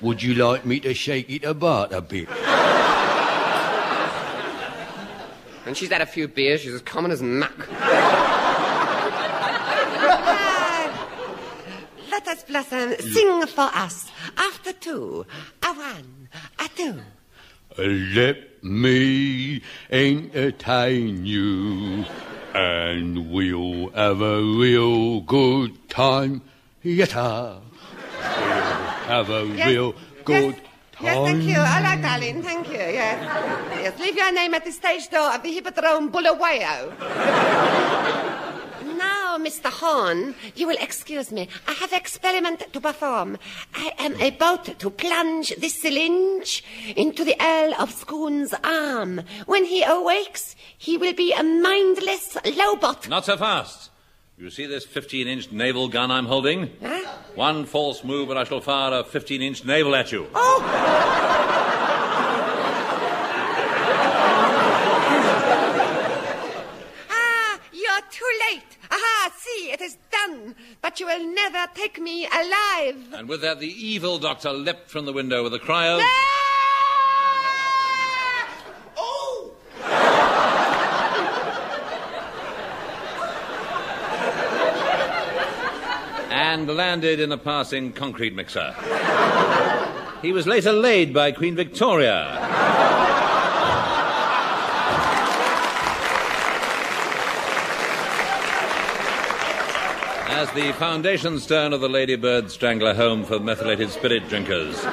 would 0.00 0.22
you 0.22 0.34
like 0.34 0.64
me 0.64 0.80
to 0.80 0.94
shake 0.94 1.28
it 1.28 1.44
about 1.44 1.92
a 1.92 2.00
bit? 2.00 2.28
When 5.64 5.74
she's 5.74 5.90
had 5.90 6.02
a 6.02 6.06
few 6.06 6.28
beers, 6.28 6.60
she's 6.60 6.74
as 6.74 6.82
common 6.82 7.10
as 7.10 7.22
muck. 7.22 7.56
Let 12.10 12.28
us 12.28 12.44
blossom 12.44 12.94
sing 13.00 13.46
for 13.46 13.70
us. 13.74 14.10
After 14.36 14.72
two, 14.74 15.26
a 15.62 15.72
one, 15.72 16.28
a 16.58 16.68
two. 16.76 17.00
Let 17.78 18.62
me 18.62 19.62
entertain 19.90 21.24
you, 21.26 22.04
and 22.54 23.30
we'll 23.30 23.88
have 23.90 24.20
a 24.20 24.42
real 24.42 25.22
good 25.22 25.88
time. 25.88 26.42
Yatta. 26.84 27.60
We'll 27.60 28.20
have 28.20 29.30
a 29.30 29.46
Yes, 29.46 29.68
real 29.68 29.94
good 30.24 30.54
Yes, 30.56 30.60
time. 31.04 31.24
thank 31.24 31.42
you. 31.44 31.58
All 31.58 31.82
right, 31.82 32.00
darling. 32.00 32.42
Thank 32.42 32.68
you. 32.68 32.74
Yes. 32.74 33.18
Yes, 33.82 33.98
leave 34.00 34.16
your 34.16 34.32
name 34.32 34.54
at 34.54 34.64
the 34.64 34.72
stage 34.72 35.08
door 35.10 35.34
of 35.34 35.42
the 35.42 35.52
Hippodrome 35.52 36.10
Bulawayo. 36.10 36.92
now, 38.96 39.38
Mr. 39.38 39.70
Horne, 39.70 40.34
you 40.54 40.66
will 40.66 40.76
excuse 40.80 41.30
me. 41.32 41.48
I 41.66 41.72
have 41.72 41.92
an 41.92 41.98
experiment 41.98 42.72
to 42.72 42.80
perform. 42.80 43.38
I 43.74 43.92
am 43.98 44.20
about 44.20 44.78
to 44.78 44.90
plunge 44.90 45.54
this 45.56 45.80
syringe 45.80 46.64
into 46.96 47.24
the 47.24 47.36
Earl 47.40 47.74
of 47.74 47.92
Scone's 47.92 48.54
arm. 48.62 49.22
When 49.46 49.64
he 49.64 49.82
awakes, 49.82 50.56
he 50.76 50.96
will 50.96 51.14
be 51.14 51.32
a 51.32 51.42
mindless 51.42 52.34
lobot. 52.44 53.08
Not 53.08 53.24
so 53.24 53.36
fast. 53.36 53.90
You 54.36 54.50
see 54.50 54.66
this 54.66 54.84
15 54.84 55.28
inch 55.28 55.52
naval 55.52 55.88
gun 55.88 56.10
I'm 56.10 56.26
holding? 56.26 56.70
Huh? 56.82 57.12
One 57.34 57.66
false 57.66 58.02
move 58.02 58.30
and 58.30 58.38
I 58.38 58.44
shall 58.44 58.60
fire 58.60 58.92
a 59.00 59.04
15 59.04 59.42
inch 59.42 59.64
naval 59.64 59.94
at 59.94 60.10
you. 60.12 60.26
Ah, 67.10 67.58
you're 67.72 68.00
too 68.10 68.30
late. 68.50 68.76
Aha, 68.90 69.30
see, 69.36 69.70
it 69.72 69.80
is 69.80 69.96
done. 70.10 70.54
But 70.82 71.00
you 71.00 71.06
will 71.06 71.26
never 71.34 71.66
take 71.74 72.00
me 72.00 72.26
alive. 72.26 73.12
And 73.14 73.28
with 73.28 73.40
that, 73.42 73.60
the 73.60 73.68
evil 73.68 74.18
doctor 74.18 74.52
leapt 74.52 74.90
from 74.90 75.04
the 75.06 75.12
window 75.12 75.42
with 75.42 75.54
a 75.54 75.58
cry 75.58 75.88
of. 75.88 76.00
And 86.54 86.68
landed 86.68 87.18
in 87.18 87.32
a 87.32 87.36
passing 87.36 87.92
concrete 87.92 88.32
mixer. 88.32 88.72
He 90.22 90.30
was 90.30 90.46
later 90.46 90.72
laid 90.72 91.12
by 91.12 91.32
Queen 91.32 91.56
Victoria. 91.56 92.38
as 100.28 100.48
the 100.52 100.72
foundation 100.74 101.40
stone 101.40 101.72
of 101.72 101.80
the 101.80 101.88
Ladybird 101.88 102.48
Strangler 102.52 102.94
Home 102.94 103.24
for 103.24 103.40
Methylated 103.40 103.90
Spirit 103.90 104.28
Drinkers. 104.28 104.84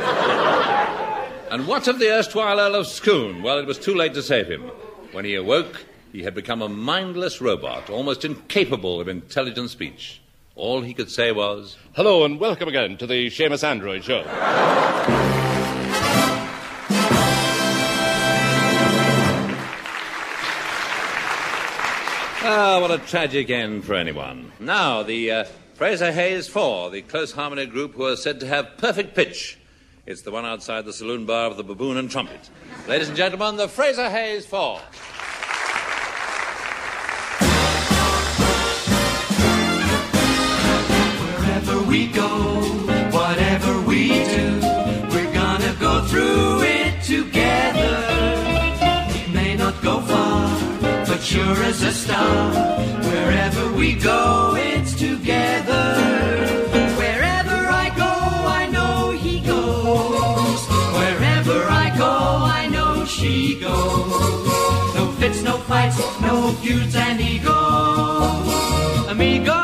and 1.51 1.68
what 1.68 1.88
of 1.88 2.00
the 2.00 2.10
erstwhile 2.12 2.60
Earl 2.60 2.74
of 2.74 2.88
Scone? 2.88 3.44
Well, 3.44 3.60
it 3.60 3.68
was 3.68 3.77
too 3.77 3.94
late 3.94 4.15
to 4.15 4.24
save 4.24 4.48
him. 4.48 4.63
When 5.12 5.25
he 5.25 5.36
awoke, 5.36 5.86
he 6.12 6.24
had 6.24 6.34
become 6.34 6.63
a 6.63 6.70
mindless 6.70 7.39
robot, 7.39 7.91
almost 7.91 8.25
incapable 8.25 9.00
of 9.00 9.08
intelligent 9.08 9.70
speech. 9.70 10.21
All 10.55 10.81
he 10.81 10.93
could 10.93 11.10
say 11.10 11.31
was, 11.31 11.77
Hello 11.93 12.25
and 12.25 12.38
welcome 12.39 12.67
again 12.67 12.98
to 12.98 13.08
the 13.08 13.27
Seamus 13.27 13.63
Android 13.63 14.03
Show. 14.03 14.25
Ah, 22.43 22.79
what 22.81 22.91
a 22.91 22.98
tragic 22.98 23.50
end 23.50 23.86
for 23.86 23.93
anyone. 23.93 24.51
Now, 24.60 25.03
the 25.03 25.31
uh, 25.31 25.43
Fraser 25.75 26.12
Hayes 26.12 26.50
Four, 26.50 26.89
the 26.89 27.01
close 27.01 27.31
harmony 27.31 27.65
group 27.65 27.93
who 27.93 28.05
are 28.05 28.17
said 28.17 28.41
to 28.41 28.48
have 28.48 28.77
perfect 28.77 29.15
pitch. 29.15 29.58
It's 30.05 30.24
the 30.24 30.31
one 30.31 30.46
outside 30.46 30.84
the 30.84 30.91
saloon 30.91 31.25
bar 31.25 31.46
of 31.46 31.55
the 31.55 31.63
Baboon 31.63 31.96
and 31.96 32.12
Trumpet. 32.12 32.50
Ladies 32.89 33.08
and 33.08 33.15
gentlemen, 33.15 33.55
the 33.55 33.70
Fraser 33.70 34.10
Hayes 34.10 34.46
Four. 34.46 34.81
We 41.92 42.08
go, 42.08 42.30
whatever 43.12 43.82
we 43.82 44.08
do, 44.08 44.48
we're 45.12 45.34
gonna 45.34 45.74
go 45.78 45.94
through 46.06 46.62
it 46.62 47.04
together. 47.04 47.98
We 49.14 49.34
may 49.34 49.58
not 49.58 49.76
go 49.84 50.00
far, 50.00 50.48
but 50.82 51.20
sure 51.22 51.58
as 51.72 51.84
a 51.84 51.92
star. 51.92 52.54
Wherever 53.10 53.74
we 53.74 53.96
go, 53.96 54.54
it's 54.56 54.94
together. 54.96 55.88
Wherever 57.02 57.60
I 57.84 57.88
go, 58.04 58.14
I 58.62 58.70
know 58.76 59.12
he 59.12 59.42
goes. 59.42 60.62
Wherever 61.00 61.58
I 61.84 61.94
go, 61.98 62.14
I 62.60 62.70
know 62.72 63.04
she 63.04 63.60
goes. 63.60 64.96
No 64.96 65.12
fits, 65.20 65.42
no 65.44 65.58
fights, 65.70 65.98
no 66.22 66.54
feuds 66.62 66.96
and 66.96 67.20
egos. 67.20 69.10
Amigo, 69.12 69.61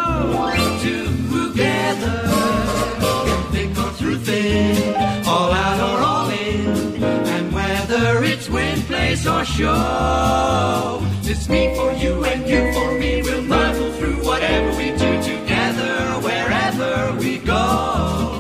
together. 2.07 3.51
Thick 3.51 3.77
or 3.77 3.91
through 3.91 4.17
thin, 4.19 4.95
all 5.25 5.51
out 5.51 5.79
or 5.79 6.03
all 6.05 6.29
in. 6.29 7.03
And 7.03 7.53
whether 7.53 8.23
it's 8.23 8.49
win, 8.49 8.81
place, 8.81 9.25
or 9.27 9.43
show, 9.45 11.01
it's 11.23 11.47
me 11.49 11.75
for 11.75 11.91
you 11.93 12.23
and 12.25 12.47
you 12.47 12.73
for 12.73 12.97
me. 12.99 13.21
We'll 13.21 13.41
muddle 13.43 13.91
through 13.93 14.25
whatever 14.25 14.69
we 14.77 14.91
do 14.91 15.21
together, 15.21 15.93
wherever 16.21 17.15
we 17.19 17.37
go. 17.39 18.39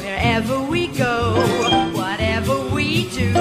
Wherever 0.00 0.62
we 0.62 0.86
go, 0.88 1.34
whatever 1.94 2.54
we 2.74 3.08
do, 3.10 3.32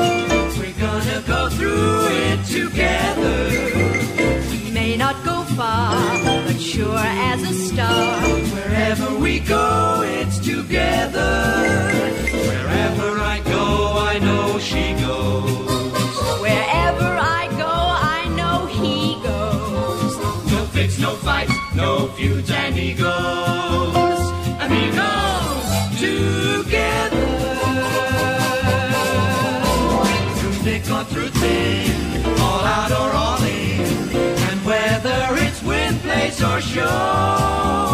We're 0.59 0.79
gonna 0.79 1.21
go 1.27 1.49
through 1.49 2.07
it 2.07 2.45
together. 2.45 3.37
we 4.51 4.71
may 4.71 4.97
not 4.97 5.23
go 5.23 5.43
far, 5.55 5.95
sure 6.71 6.97
as 6.97 7.41
a 7.43 7.53
star. 7.53 8.21
Wherever 8.55 9.19
we 9.19 9.39
go, 9.39 10.03
it's 10.05 10.39
together. 10.39 11.60
Show. 36.71 37.90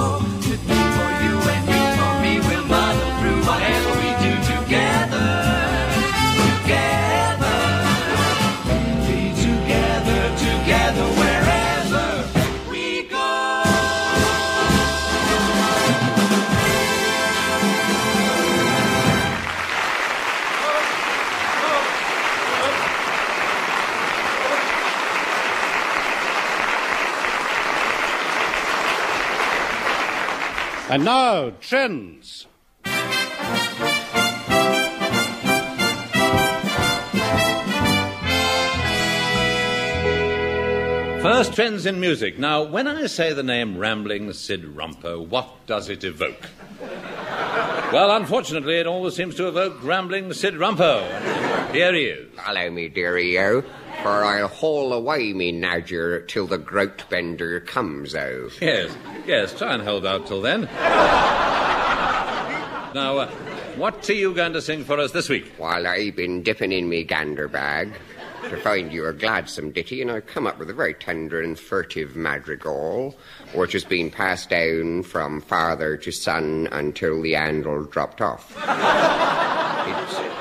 And 30.89 31.03
now, 31.03 31.51
trends. 31.59 32.47
First, 41.21 41.55
trends 41.55 41.85
in 41.85 41.99
music. 41.99 42.39
Now, 42.39 42.63
when 42.63 42.87
I 42.87 43.07
say 43.07 43.33
the 43.33 43.43
name 43.43 43.77
Rambling 43.77 44.31
Sid 44.31 44.63
Rumpo, 44.63 45.27
what 45.27 45.49
does 45.65 45.89
it 45.89 46.05
evoke? 46.05 46.47
well, 47.91 48.15
unfortunately, 48.15 48.75
it 48.75 48.87
always 48.87 49.13
seems 49.13 49.35
to 49.35 49.49
evoke 49.49 49.83
Rambling 49.83 50.31
Sid 50.31 50.53
Rumpo. 50.53 51.03
Here 51.73 51.93
he 51.93 52.03
is. 52.03 52.29
Hello, 52.37 52.71
me 52.71 52.87
dearie-o, 52.87 53.61
for 54.01 54.23
I'll 54.23 54.47
haul 54.47 54.93
away 54.93 55.33
me 55.33 55.51
nadger 55.51 56.27
till 56.27 56.47
the 56.47 56.57
groat 56.57 57.03
bender 57.09 57.59
comes, 57.59 58.15
o. 58.15 58.49
Yes, 58.61 58.95
yes, 59.25 59.57
try 59.57 59.73
and 59.73 59.83
hold 59.83 60.05
out 60.05 60.27
till 60.27 60.41
then. 60.41 60.61
now, 62.93 63.17
uh, 63.17 63.29
what 63.75 64.09
are 64.09 64.13
you 64.13 64.33
going 64.33 64.53
to 64.53 64.61
sing 64.61 64.83
for 64.83 64.99
us 64.99 65.11
this 65.11 65.29
week? 65.29 65.53
While 65.57 65.85
I've 65.87 66.15
been 66.15 66.43
dipping 66.43 66.71
in 66.71 66.89
me 66.89 67.03
gander 67.03 67.47
bag 67.47 67.93
to 68.43 68.57
find 68.57 68.93
you 68.93 69.05
a 69.07 69.13
gladsome 69.13 69.71
ditty, 69.71 70.01
and 70.01 70.09
I 70.11 70.21
come 70.21 70.47
up 70.47 70.57
with 70.57 70.69
a 70.69 70.73
very 70.73 70.93
tender 70.93 71.41
and 71.41 71.59
furtive 71.59 72.15
madrigal, 72.15 73.15
which 73.53 73.73
has 73.73 73.83
been 73.83 74.09
passed 74.09 74.49
down 74.49 75.03
from 75.03 75.41
father 75.41 75.97
to 75.97 76.11
son 76.11 76.69
until 76.71 77.21
the 77.21 77.33
handle 77.33 77.83
dropped 77.83 78.21
off. 78.21 78.51
it's, 78.55 78.65
uh, 80.17 80.33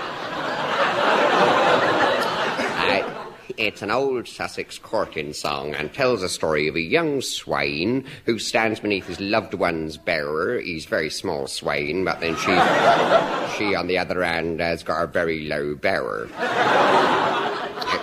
it's 3.59 3.83
an 3.83 3.91
old 3.91 4.29
Sussex 4.29 4.79
courting 4.79 5.33
song 5.33 5.75
and 5.75 5.93
tells 5.93 6.23
a 6.23 6.29
story 6.29 6.69
of 6.69 6.77
a 6.77 6.81
young 6.81 7.21
swain 7.21 8.05
who 8.25 8.39
stands 8.39 8.81
beneath 8.81 9.07
his 9.07 9.21
loved 9.21 9.55
one's 9.55 9.97
bearer. 9.97 10.61
He's 10.61 10.87
a 10.87 10.89
very 10.89 11.11
small 11.11 11.47
swain, 11.47 12.05
but 12.05 12.21
then 12.21 12.37
she, 12.37 12.43
she 13.59 13.75
on 13.75 13.87
the 13.87 13.99
other 13.99 14.23
hand, 14.23 14.61
has 14.61 14.83
got 14.83 15.03
a 15.03 15.07
very 15.07 15.47
low 15.49 15.75
bearer. 15.75 16.29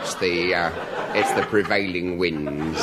It's 0.01 0.15
the, 0.15 0.55
uh, 0.55 1.13
it's 1.13 1.31
the 1.33 1.43
prevailing 1.43 2.17
winds. 2.17 2.79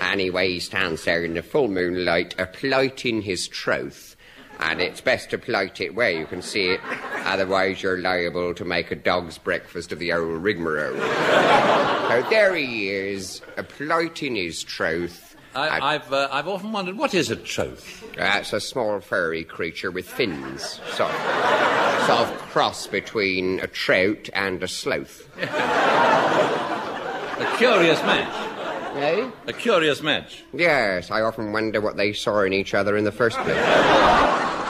Anyway, 0.00 0.48
he 0.48 0.60
stands 0.60 1.04
there 1.04 1.24
in 1.24 1.34
the 1.34 1.42
full 1.42 1.68
moonlight, 1.68 2.34
a 2.38 2.46
plighting 2.46 3.22
his 3.22 3.48
troth. 3.48 4.16
And 4.60 4.80
it's 4.80 5.00
best 5.00 5.30
to 5.30 5.38
plight 5.38 5.80
it 5.80 5.94
where 5.94 6.10
you 6.10 6.26
can 6.26 6.42
see 6.42 6.66
it, 6.66 6.80
otherwise 7.24 7.82
you're 7.82 7.98
liable 7.98 8.54
to 8.54 8.64
make 8.64 8.90
a 8.90 8.96
dog's 8.96 9.38
breakfast 9.38 9.92
of 9.92 9.98
the 9.98 10.12
old 10.12 10.42
rigmarole. 10.42 10.96
so 12.08 12.26
there 12.30 12.54
he 12.54 12.90
is, 12.90 13.42
a 13.56 13.62
plighting 13.62 14.36
his 14.36 14.62
troth. 14.62 15.36
I, 15.54 15.94
I've, 15.94 16.12
uh, 16.12 16.28
I've 16.32 16.48
often 16.48 16.72
wondered 16.72 16.96
what 16.96 17.12
is 17.14 17.30
a 17.30 17.36
troth? 17.36 18.04
That's 18.16 18.52
a 18.52 18.60
small 18.60 19.00
furry 19.00 19.44
creature 19.44 19.90
with 19.90 20.08
fins, 20.08 20.80
sort 20.92 21.10
of, 21.10 22.06
sort 22.06 22.20
of 22.20 22.38
cross 22.50 22.86
between 22.86 23.60
a 23.60 23.66
trout 23.66 24.30
and 24.32 24.62
a 24.62 24.68
sloth. 24.68 25.28
A 27.42 27.56
curious 27.56 28.00
match. 28.02 28.52
Eh? 28.96 29.30
A 29.46 29.52
curious 29.52 30.00
match. 30.00 30.44
Yes, 30.52 31.10
I 31.10 31.22
often 31.22 31.52
wonder 31.52 31.80
what 31.80 31.96
they 31.96 32.12
saw 32.12 32.42
in 32.42 32.52
each 32.52 32.72
other 32.72 32.96
in 32.96 33.02
the 33.02 33.10
first 33.10 33.36
place. 33.38 33.56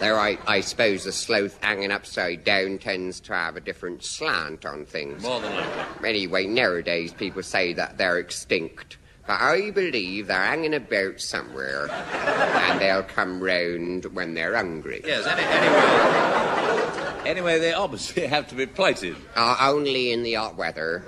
Though 0.00 0.16
I, 0.16 0.38
I 0.46 0.60
suppose 0.62 1.04
the 1.04 1.12
sloth 1.12 1.62
hanging 1.62 1.90
upside 1.90 2.42
down 2.42 2.78
tends 2.78 3.20
to 3.20 3.34
have 3.34 3.56
a 3.56 3.60
different 3.60 4.02
slant 4.02 4.64
on 4.64 4.86
things. 4.86 5.22
More 5.22 5.40
than 5.40 5.54
likely. 5.54 6.08
Anyway, 6.08 6.46
nowadays 6.46 7.12
people 7.12 7.42
say 7.42 7.74
that 7.74 7.98
they're 7.98 8.18
extinct. 8.18 8.96
But 9.26 9.40
I 9.42 9.70
believe 9.70 10.26
they're 10.28 10.42
hanging 10.42 10.72
about 10.74 11.20
somewhere 11.20 11.90
and 11.90 12.80
they'll 12.80 13.02
come 13.02 13.42
round 13.42 14.06
when 14.06 14.32
they're 14.32 14.56
hungry. 14.56 15.02
Yes, 15.04 15.26
any, 15.26 15.42
anyway. 15.42 17.28
Anyway, 17.30 17.58
they 17.58 17.74
obviously 17.74 18.26
have 18.26 18.48
to 18.48 18.54
be 18.54 18.66
plighted. 18.66 19.16
Uh, 19.36 19.56
only 19.60 20.12
in 20.12 20.22
the 20.22 20.34
hot 20.34 20.56
weather. 20.56 21.04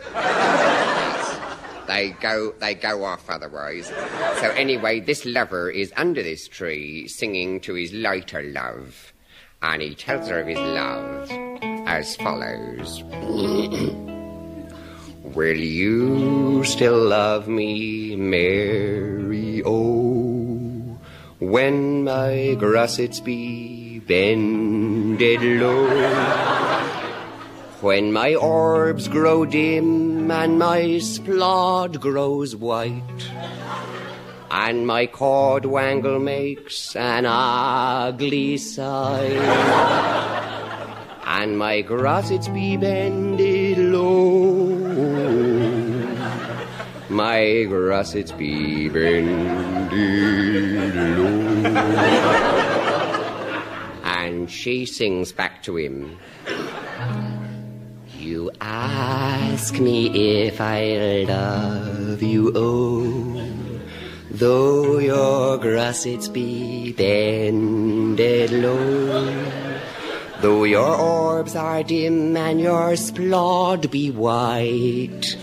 They 1.86 2.10
go 2.10 2.52
they 2.58 2.74
go 2.74 3.04
off 3.04 3.28
otherwise. 3.28 3.86
So 4.40 4.50
anyway, 4.50 5.00
this 5.00 5.24
lover 5.24 5.70
is 5.70 5.92
under 5.96 6.22
this 6.22 6.48
tree 6.48 7.08
singing 7.08 7.60
to 7.60 7.74
his 7.74 7.92
later 7.92 8.42
love, 8.42 9.12
and 9.60 9.82
he 9.82 9.94
tells 9.94 10.28
her 10.28 10.40
of 10.40 10.46
his 10.46 10.58
love 10.58 11.28
as 11.86 12.16
follows. 12.16 13.02
Will 15.22 15.56
you 15.56 16.62
still 16.64 17.08
love 17.08 17.48
me, 17.48 18.16
Mary? 18.16 19.62
Oh, 19.64 20.98
when 21.38 22.04
my 22.04 22.54
gussets 22.58 23.20
be 23.20 23.98
bended 24.00 25.42
low, 25.42 25.88
when 27.80 28.12
my 28.12 28.34
orbs 28.34 29.08
grow 29.08 29.44
dim 29.46 30.11
and 30.32 30.58
my 30.58 30.80
splod 30.98 32.00
grows 32.00 32.56
white, 32.56 33.30
and 34.50 34.86
my 34.86 35.06
cord 35.06 35.66
wangle 35.66 36.18
makes 36.18 36.96
an 36.96 37.26
ugly 37.26 38.56
sight, 38.56 39.30
and 41.26 41.58
my 41.58 41.82
gussets 41.82 42.48
be 42.48 42.76
bended 42.78 43.78
low. 43.78 44.72
My 47.10 47.66
gussets 47.68 48.32
be 48.32 48.88
bended 48.88 49.92
low. 51.18 51.62
And 54.04 54.50
she 54.50 54.86
sings 54.86 55.30
back 55.30 55.62
to 55.64 55.76
him. 55.76 56.18
Ask 58.60 59.78
me 59.78 60.46
if 60.46 60.60
I 60.60 61.24
love 61.28 62.22
you, 62.22 62.52
oh, 62.54 63.50
though 64.30 64.98
your 64.98 65.58
grass 65.58 65.82
gussets 65.92 66.28
be 66.28 66.92
bended 66.92 68.50
low. 68.50 69.44
Though 70.40 70.64
your 70.64 70.96
orbs 70.96 71.54
are 71.54 71.82
dim 71.82 72.34
and 72.36 72.60
your 72.60 72.92
splod 72.92 73.90
be 73.90 74.10
white, 74.10 75.36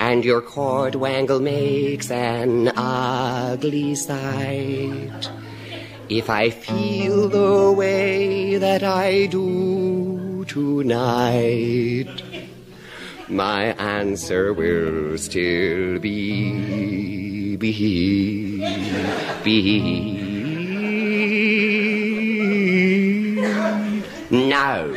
and 0.00 0.24
your 0.24 0.40
cord 0.40 0.94
wangle 0.94 1.40
makes 1.40 2.10
an 2.10 2.72
ugly 2.74 3.94
sight. 3.94 5.30
If 6.08 6.30
I 6.30 6.50
feel 6.50 7.28
the 7.28 7.72
way 7.72 8.56
that 8.56 8.82
I 8.82 9.26
do 9.26 10.44
tonight, 10.48 12.22
my 13.28 13.64
answer 13.74 14.52
will 14.52 15.18
still 15.18 15.98
be, 15.98 17.56
be, 17.56 18.58
be. 19.42 20.26
No. 24.30 24.92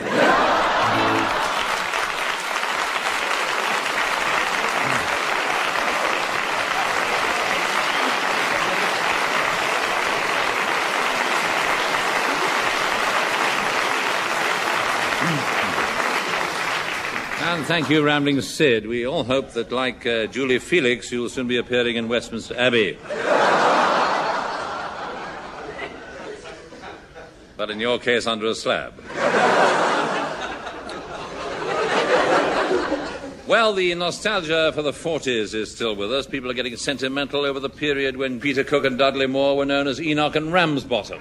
And 17.42 17.59
thank 17.70 17.90
you, 17.92 18.04
Rambling 18.04 18.42
Sid. 18.42 18.88
We 18.88 19.06
all 19.06 19.24
hope 19.24 19.52
that, 19.52 19.72
like 19.72 20.04
uh, 20.04 20.26
Julie 20.26 20.58
Felix, 20.58 21.12
you'll 21.12 21.30
soon 21.30 21.48
be 21.48 21.58
appearing 21.58 21.98
in 21.98 22.08
Westminster 22.08 22.58
Abbey. 22.58 22.98
but 27.58 27.70
in 27.70 27.80
your 27.80 28.00
case, 28.00 28.26
under 28.26 28.48
a 28.48 28.56
slab. 28.56 29.00
Well, 33.46 33.74
the 33.74 33.94
nostalgia 33.94 34.72
for 34.74 34.82
the 34.82 34.92
40s 34.92 35.54
is 35.54 35.72
still 35.72 35.96
with 35.96 36.12
us. 36.12 36.26
People 36.26 36.50
are 36.50 36.56
getting 36.56 36.76
sentimental 36.76 37.46
over 37.46 37.60
the 37.60 37.70
period 37.70 38.18
when 38.18 38.40
Peter 38.40 38.64
Cook 38.64 38.84
and 38.84 38.98
Dudley 38.98 39.28
Moore 39.28 39.56
were 39.56 39.66
known 39.66 39.88
as 39.88 40.02
Enoch 40.02 40.36
and 40.36 40.52
Ramsbottom. 40.52 41.20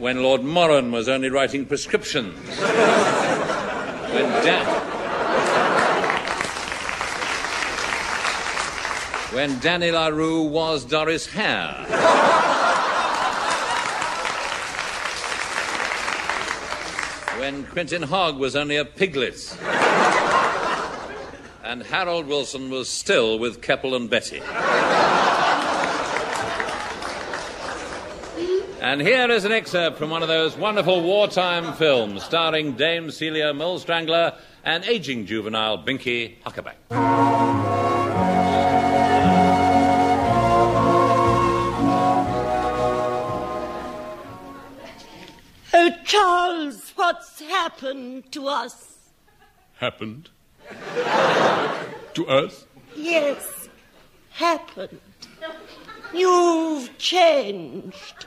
When 0.00 0.22
Lord 0.22 0.44
Moran 0.44 0.92
was 0.92 1.08
only 1.08 1.30
writing 1.30 1.64
prescriptions. 1.64 2.36
When 4.10 4.28
Dan. 4.44 4.87
When 9.38 9.60
Danny 9.60 9.92
LaRue 9.92 10.42
was 10.42 10.84
Doris 10.84 11.24
Hare. 11.26 11.86
when 17.38 17.64
Quentin 17.66 18.02
Hogg 18.02 18.36
was 18.36 18.56
only 18.56 18.74
a 18.74 18.84
piglet. 18.84 19.56
and 21.62 21.84
Harold 21.84 22.26
Wilson 22.26 22.68
was 22.68 22.88
still 22.88 23.38
with 23.38 23.62
Keppel 23.62 23.94
and 23.94 24.10
Betty. 24.10 24.42
And 28.80 29.00
here 29.00 29.30
is 29.30 29.44
an 29.44 29.52
excerpt 29.52 29.98
from 29.98 30.10
one 30.10 30.22
of 30.22 30.28
those 30.28 30.56
wonderful 30.56 31.00
wartime 31.00 31.74
films 31.74 32.24
starring 32.24 32.72
Dame 32.72 33.12
Celia 33.12 33.52
Millstrangler 33.52 34.36
and 34.64 34.82
aging 34.86 35.26
juvenile 35.26 35.78
Binky 35.78 36.42
Huckaback. 36.42 37.57
Charles, 46.22 46.92
what's 46.96 47.38
happened 47.40 48.32
to 48.32 48.48
us? 48.48 48.96
Happened? 49.78 50.30
to 52.14 52.26
us? 52.26 52.64
Yes, 52.96 53.68
happened. 54.30 54.98
You've 56.12 56.98
changed. 56.98 58.26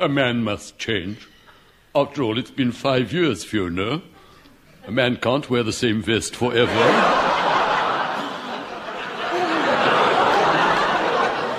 A 0.00 0.08
man 0.08 0.42
must 0.42 0.76
change. 0.78 1.28
After 1.94 2.24
all, 2.24 2.36
it's 2.36 2.50
been 2.50 2.72
five 2.72 3.12
years, 3.12 3.44
Fiona. 3.44 4.02
A 4.88 4.90
man 4.90 5.16
can't 5.16 5.48
wear 5.48 5.62
the 5.62 5.72
same 5.72 6.02
vest 6.02 6.34
forever. 6.34 6.84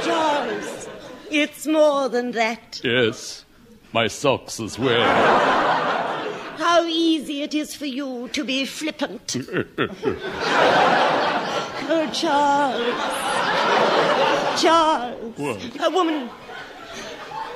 Charles, 0.04 0.90
it's 1.30 1.66
more 1.66 2.10
than 2.10 2.32
that. 2.32 2.82
yes, 2.84 3.46
my 3.94 4.08
socks 4.08 4.60
as 4.60 4.78
well. 4.80 5.04
How 6.58 6.84
easy 6.86 7.42
it 7.42 7.54
is 7.54 7.74
for 7.76 7.86
you 7.86 8.30
to 8.30 8.44
be 8.44 8.66
flippant. 8.66 9.36
Oh, 11.94 12.10
Charles. 12.14 12.96
Charles. 14.62 15.38
What? 15.38 15.86
A 15.86 15.90
woman. 15.90 16.30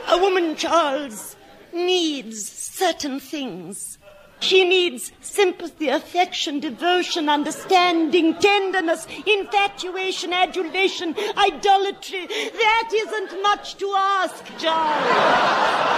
A 0.09 0.17
woman, 0.17 0.55
Charles, 0.57 1.37
needs 1.71 2.45
certain 2.51 3.21
things. 3.21 3.97
She 4.39 4.67
needs 4.67 5.11
sympathy, 5.21 5.87
affection, 5.89 6.59
devotion, 6.59 7.29
understanding, 7.29 8.35
tenderness, 8.37 9.07
infatuation, 9.25 10.33
adulation, 10.33 11.15
idolatry. 11.37 12.27
That 12.27 12.89
isn't 12.93 13.41
much 13.41 13.75
to 13.77 13.93
ask, 13.97 14.57
John. 14.57 15.95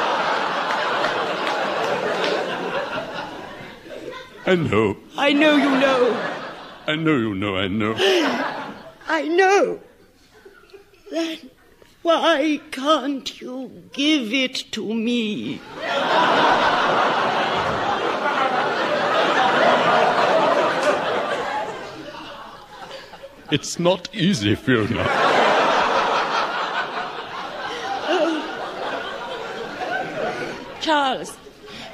I 4.46 4.56
know. 4.56 4.96
I 5.18 5.34
know 5.34 5.56
you 5.58 5.72
know. 5.72 6.34
I 6.88 6.96
know 6.96 7.18
you 7.18 7.36
know, 7.36 7.58
I 7.58 7.68
know. 7.68 7.96
I 9.08 9.28
know. 9.28 9.82
Then 11.12 11.50
why 12.02 12.62
can't 12.72 13.42
you 13.42 13.90
give 13.92 14.34
it 14.34 14.72
to 14.72 14.94
me? 14.94 15.60
It's 23.50 23.80
not 23.80 24.14
easy, 24.14 24.56
Fiona. 24.56 25.04
Charles, 30.82 31.38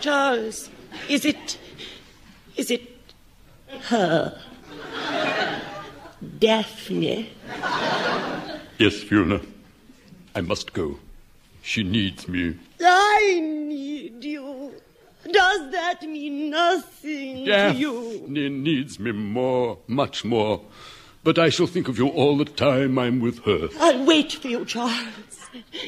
Charles, 0.02 0.70
is 1.10 1.26
it. 1.26 1.58
Is 2.56 2.72
it 2.72 2.90
her? 3.90 4.40
Daphne. 6.40 7.30
Yes, 8.78 9.02
Fiona. 9.04 9.42
I 10.36 10.42
must 10.42 10.74
go. 10.74 10.98
She 11.62 11.84
needs 11.84 12.28
me. 12.28 12.56
I 12.82 13.40
need 13.42 14.24
you. 14.24 14.74
Does 15.32 15.72
that 15.72 16.02
mean 16.04 16.50
nothing 16.50 17.46
to 17.46 17.74
you? 17.76 18.20
Daphne 18.22 18.50
needs 18.50 19.00
me 19.00 19.12
more, 19.12 19.78
much 19.88 20.26
more. 20.26 20.62
But 21.24 21.40
I 21.40 21.50
shall 21.50 21.68
think 21.68 21.88
of 21.88 21.98
you 21.98 22.08
all 22.10 22.38
the 22.38 22.46
time 22.46 23.00
I'm 23.00 23.20
with 23.20 23.44
her. 23.46 23.70
I'll 23.80 24.06
wait 24.06 24.34
for 24.34 24.48
you, 24.48 24.66
Charles. 24.66 24.94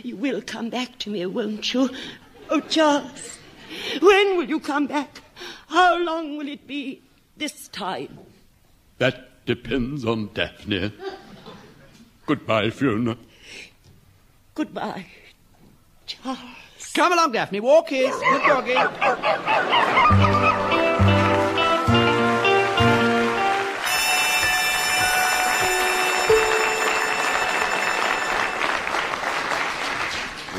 You 0.04 0.16
will 0.16 0.42
come 0.42 0.70
back 0.70 0.98
to 1.00 1.10
me, 1.10 1.26
won't 1.26 1.74
you? 1.74 1.90
Oh, 2.50 2.60
Charles, 2.62 3.38
when 4.00 4.38
will 4.38 4.48
you 4.48 4.60
come 4.60 4.88
back? 4.88 5.22
How 5.68 5.98
long 5.98 6.38
will 6.38 6.48
it 6.48 6.68
be 6.68 7.02
this 7.36 7.68
time? 7.70 8.20
That 9.00 9.46
depends 9.46 10.06
on 10.06 10.30
Daphne. 10.34 10.94
Goodbye, 12.26 12.70
Fiona. 12.70 13.18
Goodbye, 14.54 15.08
Charles. 16.06 16.40
Come 16.94 17.14
along, 17.14 17.34
Daphne. 17.34 17.60
Walk 17.60 17.92
is. 17.92 18.16
Good 18.16 18.42
doggy. 18.44 18.76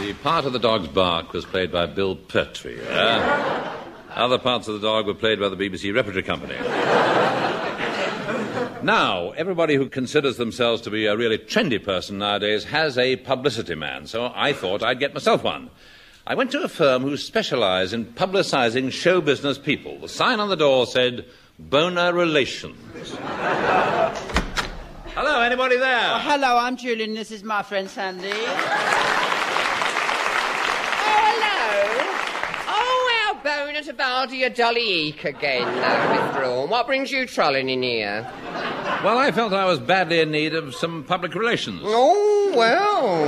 The 0.07 0.13
part 0.15 0.45
of 0.45 0.53
the 0.53 0.61
dog's 0.61 0.87
bark 0.87 1.33
was 1.33 1.45
played 1.45 1.73
by 1.73 1.87
Bill 1.87 2.15
Pertwee. 2.15 2.79
uh, 2.89 3.77
other 4.15 4.39
parts 4.39 4.69
of 4.69 4.75
the 4.75 4.87
dog 4.87 5.09
were 5.09 5.15
played 5.15 5.41
by 5.41 5.49
the 5.49 5.57
BBC 5.57 5.93
Repertory 5.93 6.23
Company. 6.23 6.55
now, 8.85 9.33
everybody 9.33 9.75
who 9.75 9.89
considers 9.89 10.37
themselves 10.37 10.81
to 10.83 10.91
be 10.91 11.07
a 11.07 11.17
really 11.17 11.39
trendy 11.39 11.83
person 11.85 12.19
nowadays 12.19 12.63
has 12.63 12.97
a 12.97 13.17
publicity 13.17 13.75
man, 13.75 14.07
so 14.07 14.31
I 14.33 14.53
thought 14.53 14.81
I'd 14.81 15.01
get 15.01 15.13
myself 15.13 15.43
one. 15.43 15.71
I 16.25 16.37
went 16.37 16.53
to 16.53 16.63
a 16.63 16.69
firm 16.69 17.03
who 17.03 17.17
specialize 17.17 17.93
in 17.93 18.05
publicizing 18.05 18.93
show 18.93 19.21
business 19.21 19.59
people. 19.59 19.99
The 19.99 20.09
sign 20.09 20.39
on 20.39 20.49
the 20.49 20.57
door 20.57 20.87
said, 20.87 21.25
Bona 21.59 22.13
Relations. 22.13 22.79
Hello, 25.17 25.41
anybody 25.41 25.79
there? 25.79 26.13
Oh, 26.15 26.21
hello, 26.21 26.59
I'm 26.59 26.77
Julian. 26.77 27.15
This 27.15 27.33
is 27.33 27.43
my 27.43 27.65
friend 27.65 27.91
Sandy. 27.91 28.31
Oh, 32.69 33.33
our 33.35 33.43
bone 33.43 33.66
at 33.77 33.89
a 33.89 34.51
dolly 34.51 34.81
eek 34.81 35.25
again, 35.25 35.69
uh, 35.69 35.71
now, 35.71 36.33
Mr. 36.33 36.49
Orme. 36.49 36.71
What 36.71 36.87
brings 36.87 37.13
you 37.13 37.27
trolling 37.27 37.69
in 37.69 37.83
here? 37.83 38.27
Well, 39.05 39.19
I 39.19 39.31
felt 39.33 39.53
I 39.53 39.67
was 39.67 39.79
badly 39.79 40.21
in 40.21 40.31
need 40.31 40.55
of 40.55 40.75
some 40.75 41.05
public 41.05 41.35
relations. 41.35 41.83
Oh, 41.85 42.55
well. 42.57 43.27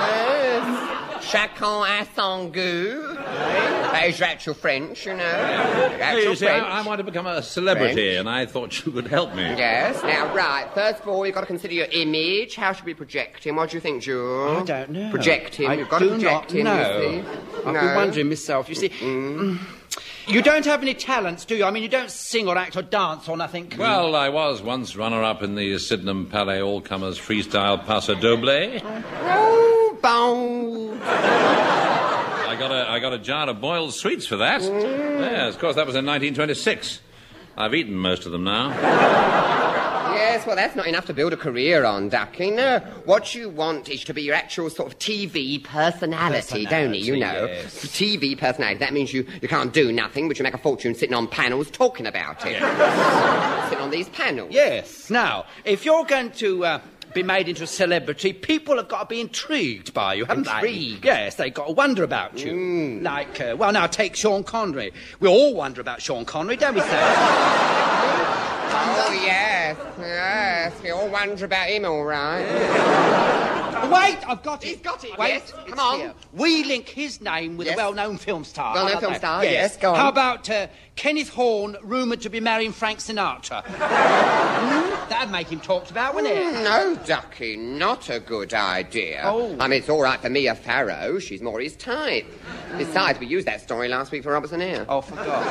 yes. 0.00 1.24
Chacun 1.26 2.00
a 2.00 2.06
son 2.14 2.50
goût. 2.52 3.69
That 3.92 4.04
is 4.08 4.20
actual 4.22 4.54
French, 4.54 5.06
you 5.06 5.14
know. 5.14 5.24
Actual 5.24 6.30
You 6.30 6.34
see, 6.36 6.46
French. 6.46 6.64
I, 6.64 6.80
I 6.80 6.82
want 6.82 6.98
to 6.98 7.04
become 7.04 7.26
a 7.26 7.42
celebrity, 7.42 7.94
French. 7.94 8.18
and 8.20 8.28
I 8.28 8.46
thought 8.46 8.84
you 8.86 8.92
could 8.92 9.08
help 9.08 9.34
me. 9.34 9.42
Yes. 9.42 10.02
Now, 10.02 10.32
right. 10.34 10.68
First 10.74 11.02
of 11.02 11.08
all, 11.08 11.24
you've 11.26 11.34
got 11.34 11.40
to 11.42 11.46
consider 11.46 11.74
your 11.74 11.86
image. 11.90 12.54
How 12.54 12.72
should 12.72 12.84
we 12.86 12.94
project 12.94 13.44
him? 13.44 13.56
What 13.56 13.70
do 13.70 13.76
you 13.76 13.80
think, 13.80 14.02
Jules? 14.02 14.62
I 14.62 14.64
don't 14.64 14.90
know. 14.90 15.10
Project 15.10 15.56
him. 15.56 15.70
I 15.70 15.74
You've 15.74 15.88
got 15.88 15.98
do 16.00 16.06
to 16.10 16.14
project 16.14 16.52
not 16.52 16.52
him. 16.52 16.64
know. 16.64 17.00
You 17.00 17.22
see. 17.22 17.28
I've 17.66 17.74
no. 17.74 17.80
been 17.80 17.94
wondering 17.94 18.28
myself. 18.28 18.68
You 18.68 18.74
see, 18.74 18.88
mm, 18.90 19.58
you 20.26 20.40
don't 20.42 20.64
have 20.66 20.82
any 20.82 20.94
talents, 20.94 21.44
do 21.44 21.56
you? 21.56 21.64
I 21.64 21.70
mean, 21.70 21.82
you 21.82 21.88
don't 21.88 22.10
sing 22.10 22.46
or 22.48 22.56
act 22.56 22.76
or 22.76 22.82
dance 22.82 23.28
or 23.28 23.36
nothing. 23.36 23.72
Well, 23.76 24.14
I 24.14 24.28
was 24.28 24.62
once 24.62 24.94
runner-up 24.94 25.42
in 25.42 25.56
the 25.56 25.78
Sydenham 25.78 26.26
Palais 26.26 26.62
All-Comers 26.62 27.18
Freestyle 27.18 27.84
Paso 27.84 28.14
Doble. 28.14 28.80
Oh, 28.84 29.98
bound. 30.00 31.00
I 32.60 32.68
got 32.68 32.72
a 32.72 32.90
I 32.90 32.98
got 32.98 33.14
a 33.14 33.18
jar 33.18 33.48
of 33.48 33.58
boiled 33.58 33.94
sweets 33.94 34.26
for 34.26 34.36
that. 34.36 34.60
Yes, 34.60 35.54
of 35.54 35.60
course, 35.60 35.76
that 35.76 35.86
was 35.86 35.96
in 35.96 36.04
1926. 36.04 37.00
I've 37.56 37.74
eaten 37.74 37.96
most 37.96 38.26
of 38.26 38.32
them 38.32 38.44
now. 38.44 38.68
Yes, 40.12 40.46
well, 40.46 40.56
that's 40.56 40.76
not 40.76 40.86
enough 40.86 41.06
to 41.06 41.14
build 41.14 41.32
a 41.32 41.38
career 41.38 41.86
on, 41.86 42.10
Ducky. 42.10 42.50
No, 42.50 42.80
what 43.06 43.34
you 43.34 43.48
want 43.48 43.88
is 43.88 44.04
to 44.04 44.12
be 44.12 44.20
your 44.20 44.34
actual 44.34 44.68
sort 44.68 44.92
of 44.92 44.98
TV 44.98 45.64
personality, 45.64 46.66
don't 46.66 46.92
you? 46.92 47.14
You 47.14 47.20
know, 47.20 47.46
yes. 47.46 47.86
TV 47.86 48.36
personality. 48.36 48.78
That 48.78 48.92
means 48.92 49.14
you, 49.14 49.26
you 49.40 49.48
can't 49.48 49.72
do 49.72 49.90
nothing, 49.90 50.28
but 50.28 50.38
you 50.38 50.42
make 50.42 50.52
a 50.52 50.58
fortune 50.58 50.94
sitting 50.94 51.14
on 51.14 51.28
panels 51.28 51.70
talking 51.70 52.06
about 52.06 52.44
it. 52.44 52.60
sitting 53.70 53.82
on 53.82 53.90
these 53.90 54.10
panels. 54.10 54.50
Yes. 54.52 55.08
Now, 55.08 55.46
if 55.64 55.86
you're 55.86 56.04
going 56.04 56.30
to 56.32 56.64
uh, 56.66 56.80
be 57.14 57.22
made 57.22 57.48
into 57.48 57.64
a 57.64 57.66
celebrity, 57.66 58.32
people 58.32 58.76
have 58.76 58.88
got 58.88 59.00
to 59.00 59.06
be 59.06 59.20
intrigued 59.20 59.92
by 59.94 60.14
you, 60.14 60.24
haven't 60.24 60.46
Intrigued? 60.46 61.02
they? 61.02 61.06
Yes, 61.08 61.34
they've 61.36 61.52
got 61.52 61.66
to 61.66 61.72
wonder 61.72 62.02
about 62.04 62.38
you. 62.44 63.00
Like, 63.02 63.40
uh, 63.40 63.56
well, 63.58 63.72
now 63.72 63.86
take 63.86 64.14
Sean 64.16 64.44
Connery. 64.44 64.92
We 65.20 65.28
all 65.28 65.54
wonder 65.54 65.80
about 65.80 66.00
Sean 66.02 66.24
Connery, 66.24 66.56
don't 66.56 66.74
we, 66.74 66.80
sir? 66.80 67.56
Oh, 68.72 69.12
yes, 69.12 69.76
yes. 69.98 70.82
We 70.82 70.90
all 70.90 71.08
wonder 71.08 71.44
about 71.44 71.68
him, 71.68 71.84
all 71.84 72.04
right. 72.04 73.56
Wait, 73.88 74.18
I've 74.28 74.42
got 74.42 74.62
it. 74.64 74.68
He's 74.68 74.76
got 74.78 75.04
it, 75.04 75.16
Wait, 75.18 75.28
yes. 75.28 75.52
Come 75.68 75.78
on. 75.78 75.98
here. 76.00 76.14
We 76.32 76.64
link 76.64 76.88
his 76.88 77.20
name 77.20 77.56
with 77.56 77.66
Yes. 77.66 77.74
a 77.74 77.76
well-known 77.78 78.18
film 78.18 78.44
star. 78.44 78.74
Well-known 78.74 79.00
film 79.00 79.12
that? 79.12 79.20
star, 79.20 79.44
yes, 79.44 79.76
go 79.76 79.90
on. 79.90 79.96
How 79.96 80.08
about 80.08 80.48
uh, 80.50 80.66
Kenneth 80.96 81.30
Horne, 81.30 81.76
rumoured 81.82 82.20
to 82.22 82.28
be 82.28 82.40
marrying 82.40 82.72
Frank 82.72 82.98
Sinatra? 82.98 83.64
Hmm? 84.60 85.08
That'd 85.08 85.30
make 85.32 85.48
him 85.48 85.58
talked 85.60 85.90
about, 85.90 86.14
wouldn't 86.14 86.32
it? 86.34 86.62
No, 86.62 86.94
Ducky, 87.06 87.56
not 87.56 88.10
a 88.10 88.20
good 88.20 88.52
idea. 88.54 89.22
Oh. 89.24 89.56
I 89.58 89.66
mean, 89.68 89.78
it's 89.80 89.88
all 89.88 90.02
right 90.02 90.20
for 90.20 90.28
Mia 90.28 90.54
Farrow. 90.54 91.18
She's 91.18 91.40
more 91.40 91.60
his 91.60 91.74
type. 91.76 92.26
Besides, 92.76 93.18
we 93.18 93.26
used 93.26 93.46
that 93.46 93.60
story 93.62 93.88
last 93.88 94.12
week 94.12 94.22
for 94.22 94.32
Robertson 94.32 94.60
Hare. 94.60 94.84
Oh, 94.88 95.00
forgot. 95.00 95.46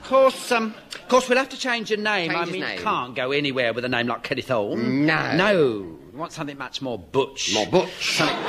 Of 0.00 0.02
course, 0.08 0.52
um, 0.52 0.74
of 0.94 1.08
course, 1.08 1.28
we'll 1.28 1.38
have 1.38 1.48
to 1.50 1.58
change 1.58 1.90
your 1.90 1.98
name. 2.00 2.30
Change 2.30 2.48
I 2.48 2.50
mean, 2.50 2.60
name. 2.62 2.78
can't 2.78 3.14
go 3.14 3.32
anywhere 3.32 3.72
with 3.72 3.84
a 3.84 3.88
name 3.88 4.06
like 4.06 4.22
Kenneth 4.22 4.48
Horne. 4.48 5.04
No. 5.06 5.36
No. 5.36 5.95
We 6.16 6.20
want 6.20 6.32
something 6.32 6.56
much 6.56 6.80
more 6.80 6.98
butch. 6.98 7.52
More 7.52 7.66
butch. 7.66 8.16
Something, 8.16 8.42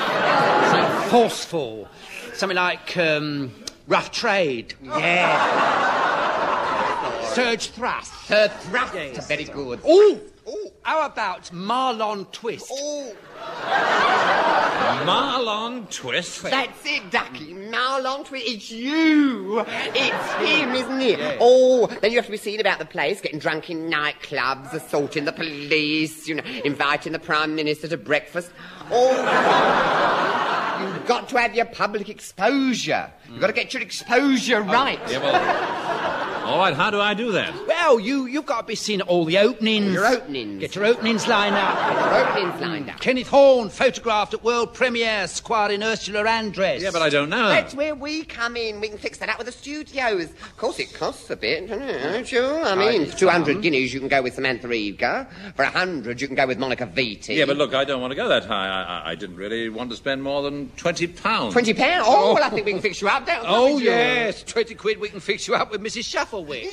something 0.72 1.10
forceful. 1.10 1.90
Something 2.34 2.56
like 2.56 2.96
um, 2.96 3.52
Rough 3.88 4.10
Trade. 4.10 4.74
Yeah. 4.82 6.14
Surge 7.26 7.72
Thrust. 7.72 8.14
Her 8.30 8.48
thrust. 8.48 8.94
Yes. 8.96 9.28
Very 9.28 9.44
good. 9.44 9.82
Ooh. 9.86 10.22
How 10.84 11.06
about 11.06 11.52
Marlon 11.52 12.32
Twist? 12.32 12.70
Oh, 12.72 13.14
Marlon 15.08 15.90
Twist. 15.90 16.44
that's 16.44 16.86
it, 16.86 17.10
Ducky. 17.12 17.54
Marlon 17.54 18.26
Twist. 18.26 18.46
It's 18.46 18.72
you. 18.72 19.64
It's 19.68 20.34
him, 20.34 20.76
isn't 20.76 21.02
it? 21.02 21.38
Oh, 21.40 21.88
then 21.88 22.12
you 22.12 22.18
have 22.18 22.26
to 22.26 22.32
be 22.32 22.38
seen 22.38 22.60
about 22.60 22.80
the 22.80 22.86
place, 22.86 23.22
getting 23.22 23.40
drunk 23.40 23.70
in 23.70 23.90
nightclubs, 23.90 24.74
assaulting 24.74 25.24
the 25.26 25.32
police, 25.32 26.28
you 26.28 26.36
know, 26.36 26.44
inviting 26.66 27.14
the 27.14 27.20
Prime 27.20 27.56
Minister 27.56 27.88
to 27.88 27.98
breakfast. 27.98 28.52
Oh, 28.92 29.16
you've 30.82 31.08
got 31.08 31.30
to 31.30 31.38
have 31.40 31.56
your 31.56 31.66
public 31.66 32.10
exposure. 32.10 33.10
You've 33.30 33.40
got 33.40 33.48
to 33.48 33.54
get 33.54 33.74
your 33.74 33.84
exposure 33.84 34.58
oh, 34.58 34.62
right. 34.62 35.00
Yeah, 35.10 35.20
well, 35.20 36.17
all 36.48 36.60
right, 36.60 36.74
how 36.74 36.90
do 36.90 37.00
I 37.02 37.14
do 37.14 37.32
that? 37.34 37.54
Well, 37.68 38.00
you, 38.00 38.26
you've 38.26 38.46
got 38.46 38.62
to 38.62 38.68
be 38.68 38.76
seen 38.76 39.02
at 39.02 39.08
all 39.08 39.26
the 39.26 39.38
openings. 39.38 39.94
Your 39.94 40.06
openings. 40.06 40.60
Get 40.60 40.76
your 40.76 40.86
openings 40.86 41.28
lined 41.28 41.56
up. 41.56 41.76
Get 41.78 42.06
your 42.06 42.28
openings 42.28 42.62
lined 42.62 42.90
up. 42.90 43.00
Kenneth 43.00 43.28
Horne 43.28 43.70
photographed 43.70 44.34
at 44.34 44.44
world 44.44 44.74
premiere, 44.74 45.28
squiring 45.28 45.84
Ursula 45.84 46.24
Andress. 46.24 46.80
Yeah, 46.82 46.92
but 46.92 47.02
I 47.02 47.10
don't 47.10 47.30
know. 47.30 47.50
That's 47.50 47.74
where 47.76 47.96
we 47.96 48.24
come 48.24 48.56
in. 48.56 48.80
We 48.80 48.90
can 48.90 48.98
fix 48.98 49.18
that 49.20 49.30
up 49.30 49.38
with 49.38 49.48
the 49.48 49.54
studios. 49.54 50.26
Of 50.32 50.58
course, 50.58 50.80
it 50.80 50.94
costs 50.94 51.30
a 51.30 51.36
bit, 51.36 51.68
doesn't 51.68 51.88
it? 51.88 52.02
Don't 52.02 52.32
you? 52.32 52.46
I 52.46 52.76
mean, 52.76 53.06
for 53.08 53.18
200 53.18 53.62
guineas, 53.62 53.94
you 53.94 54.00
can 54.00 54.10
go 54.10 54.22
with 54.22 54.36
Samantha 54.36 54.68
Eggar. 54.68 55.28
For 55.56 55.64
100, 55.64 56.22
you 56.22 56.28
can 56.28 56.36
go 56.36 56.48
with 56.48 56.58
Monica 56.60 56.88
Vitti. 56.88 57.36
Yeah, 57.36 57.46
but 57.46 57.58
look, 57.58 57.74
I 57.74 57.84
don't 57.84 58.02
want 58.02 58.12
to 58.12 58.16
go 58.16 58.28
that 58.30 58.46
high. 58.46 58.68
I, 58.68 58.84
I, 58.84 59.12
I 59.12 59.16
didn't 59.16 59.36
really 59.36 59.70
want 59.70 59.90
to 59.90 59.96
spend 59.96 60.24
more 60.24 60.42
than 60.44 60.70
twenty 60.78 61.08
pounds. 61.08 61.54
20 61.54 61.74
pounds? 61.74 62.06
Oh, 62.08 62.34
well, 62.34 62.44
I 62.44 62.50
think 62.50 62.66
we 62.66 62.72
can 62.72 62.80
oh. 62.80 62.82
fix 62.82 63.02
you 63.02 63.10
up, 63.10 63.26
don't 63.26 63.44
Oh, 63.48 63.66
we, 63.66 63.72
Jules? 63.72 63.84
yes. 63.84 64.44
20 64.44 64.76
quid, 64.76 65.00
we 65.00 65.10
can 65.10 65.20
fix 65.20 65.48
you 65.48 65.56
up 65.56 65.72
with 65.72 65.82
Mrs. 65.82 66.04
Shufflewick. 66.38 66.64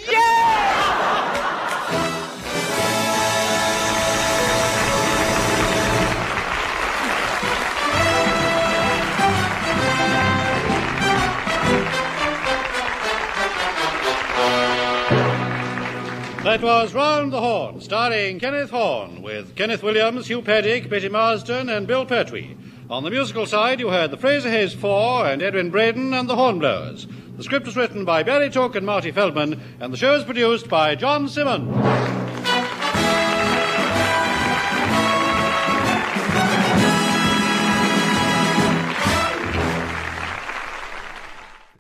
That 16.45 16.63
was 16.63 16.93
Round 16.95 17.33
the 17.33 17.41
Horne, 17.41 17.81
starring 17.81 18.39
Kenneth 18.39 18.69
Horne, 18.71 19.23
with 19.23 19.57
Kenneth 19.57 19.83
Williams, 19.83 20.27
Hugh 20.27 20.43
Paddick, 20.43 20.91
Betty 20.91 21.09
Marsden, 21.09 21.71
and 21.71 21.87
Bill 21.87 22.05
Pertwee. 22.05 22.55
On 22.91 23.03
the 23.03 23.11
musical 23.11 23.47
side, 23.47 23.81
you 23.81 23.89
heard 23.89 24.11
the 24.11 24.19
Fraser 24.19 24.51
Hayes 24.51 24.75
Four 24.75 25.27
and 25.27 25.43
Edwin 25.43 25.71
Braden 25.71 26.13
and 26.13 26.29
the 26.29 26.37
Hornblowers. 26.37 27.07
The 27.39 27.43
script 27.43 27.65
was 27.65 27.77
written 27.77 28.05
by 28.05 28.23
Barry 28.23 28.51
Took 28.51 28.77
and 28.77 28.85
Marty 28.85 29.11
Feldman, 29.11 29.59
and 29.81 29.91
the 29.91 29.97
show 29.97 30.15
is 30.15 30.25
produced 30.25 30.69
by 30.69 30.95
John 30.95 31.27
Simmons. 31.27 32.24